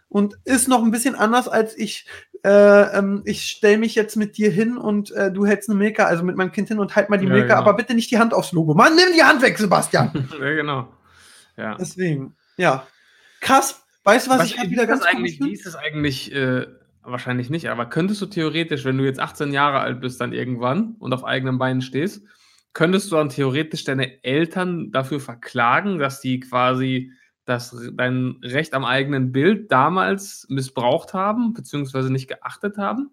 [0.09, 2.07] Und ist noch ein bisschen anders, als ich,
[2.43, 6.05] äh, ähm, ich stelle mich jetzt mit dir hin und äh, du hältst eine Milka,
[6.05, 7.59] also mit meinem Kind hin und halt mal die ja, Milka, genau.
[7.59, 8.73] aber bitte nicht die Hand aufs Logo.
[8.73, 10.29] Mann, nimm die Hand weg, Sebastian.
[10.39, 10.87] ja, genau.
[11.57, 11.75] Ja.
[11.75, 12.87] Deswegen, ja.
[13.41, 13.83] Krass.
[14.03, 16.65] Weißt du, was, was ich wieder ganz eigentlich, Wie ist es eigentlich, äh,
[17.03, 20.95] wahrscheinlich nicht, aber könntest du theoretisch, wenn du jetzt 18 Jahre alt bist, dann irgendwann
[20.99, 22.23] und auf eigenen Beinen stehst,
[22.73, 27.11] könntest du dann theoretisch deine Eltern dafür verklagen, dass die quasi
[27.45, 33.09] das, dein Recht am eigenen Bild damals missbraucht haben, beziehungsweise nicht geachtet haben?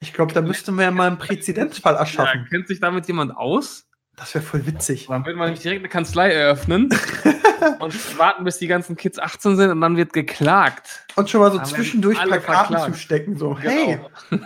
[0.00, 2.42] Ich glaube, da müsste man ja mal einen Präzedenzfall erschaffen.
[2.42, 3.88] Ja, kennt sich damit jemand aus?
[4.14, 5.06] Das wäre voll witzig.
[5.08, 6.88] Dann würde man nämlich direkt eine Kanzlei eröffnen
[7.80, 11.06] und warten, bis die ganzen Kids 18 sind und dann wird geklagt.
[11.16, 13.60] Und schon mal so zwischendurch ein paar Karten zu stecken, so, genau.
[13.62, 14.00] hey.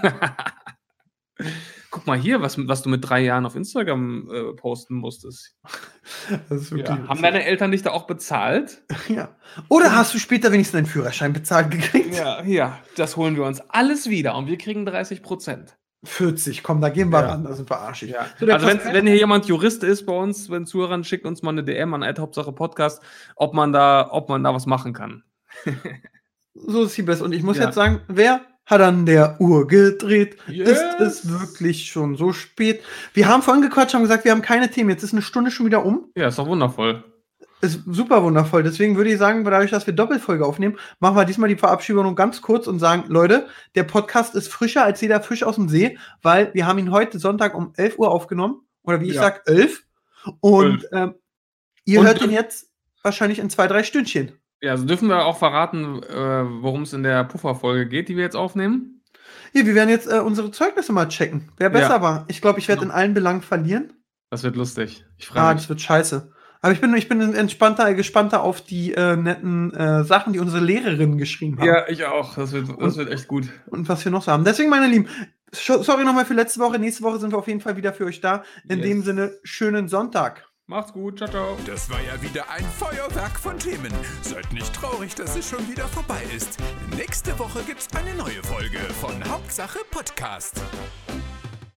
[1.91, 5.57] Guck mal hier, was, was du mit drei Jahren auf Instagram äh, posten musstest.
[6.71, 7.09] Ja.
[7.09, 8.83] Haben deine Eltern dich da auch bezahlt?
[9.09, 9.37] Ja.
[9.69, 12.15] Oder hast du später wenigstens einen Führerschein bezahlt gekriegt?
[12.15, 15.77] Ja, ja, das holen wir uns alles wieder und wir kriegen 30 Prozent.
[16.05, 17.29] 40, komm, da gehen wir ja.
[17.31, 18.11] ran, da sind wir arschig.
[18.11, 18.27] Ja.
[18.39, 21.63] So, also wenn hier jemand Jurist ist bei uns, wenn Zuhörern, schickt uns mal eine
[21.63, 23.03] DM an Hauptsache Podcast,
[23.37, 25.25] ob man da, ob man da was machen kann.
[26.55, 27.25] so ist sie besser.
[27.25, 27.67] Und ich muss ja.
[27.67, 30.39] jetzt sagen, wer hat an der Uhr gedreht?
[30.47, 30.71] Yes.
[30.71, 32.83] Ist es wirklich schon so spät?
[33.13, 34.91] Wir haben vorhin gequatscht, haben gesagt, wir haben keine Themen.
[34.91, 36.11] Jetzt ist eine Stunde schon wieder um.
[36.17, 37.05] Ja, ist doch wundervoll.
[37.63, 38.63] Ist super wundervoll.
[38.63, 42.41] Deswegen würde ich sagen, dadurch, dass wir Doppelfolge aufnehmen, machen wir diesmal die Verabschiedung ganz
[42.41, 46.55] kurz und sagen, Leute, der Podcast ist frischer als jeder Fisch aus dem See, weil
[46.55, 48.63] wir haben ihn heute Sonntag um 11 Uhr aufgenommen.
[48.83, 49.23] Oder wie ich ja.
[49.23, 49.83] sag, 11.
[50.41, 51.15] Und ähm,
[51.85, 52.71] ihr und, hört ihn jetzt
[53.03, 54.33] wahrscheinlich in zwei, drei Stündchen.
[54.63, 58.25] Ja, also dürfen wir auch verraten, äh, worum es in der Pufferfolge geht, die wir
[58.25, 59.03] jetzt aufnehmen?
[59.53, 62.03] Ja, wir werden jetzt äh, unsere Zeugnisse mal checken, wer besser ja.
[62.03, 62.25] war.
[62.29, 62.93] Ich glaube, ich werde genau.
[62.93, 63.93] in allen Belangen verlieren.
[64.31, 65.05] Das wird lustig.
[65.19, 66.33] Ich frage ah, das wird scheiße.
[66.63, 70.63] Aber ich bin, ich bin entspannter, gespannter auf die äh, netten äh, Sachen, die unsere
[70.63, 71.67] Lehrerinnen geschrieben haben.
[71.67, 72.35] Ja, ich auch.
[72.35, 73.49] Das wird, das und, wird echt gut.
[73.67, 74.45] Und was wir noch so haben.
[74.45, 75.09] Deswegen, meine Lieben,
[75.53, 76.79] sorry nochmal für letzte Woche.
[76.79, 78.43] Nächste Woche sind wir auf jeden Fall wieder für euch da.
[78.69, 78.89] In yes.
[78.89, 80.47] dem Sinne, schönen Sonntag.
[80.67, 81.57] Macht's gut, ciao, ciao.
[81.67, 83.93] Das war ja wieder ein Feuerwerk von Themen.
[84.23, 86.59] Seid nicht traurig, dass es schon wieder vorbei ist.
[86.97, 90.63] Nächste Woche gibt's eine neue Folge von Hauptsache Podcast.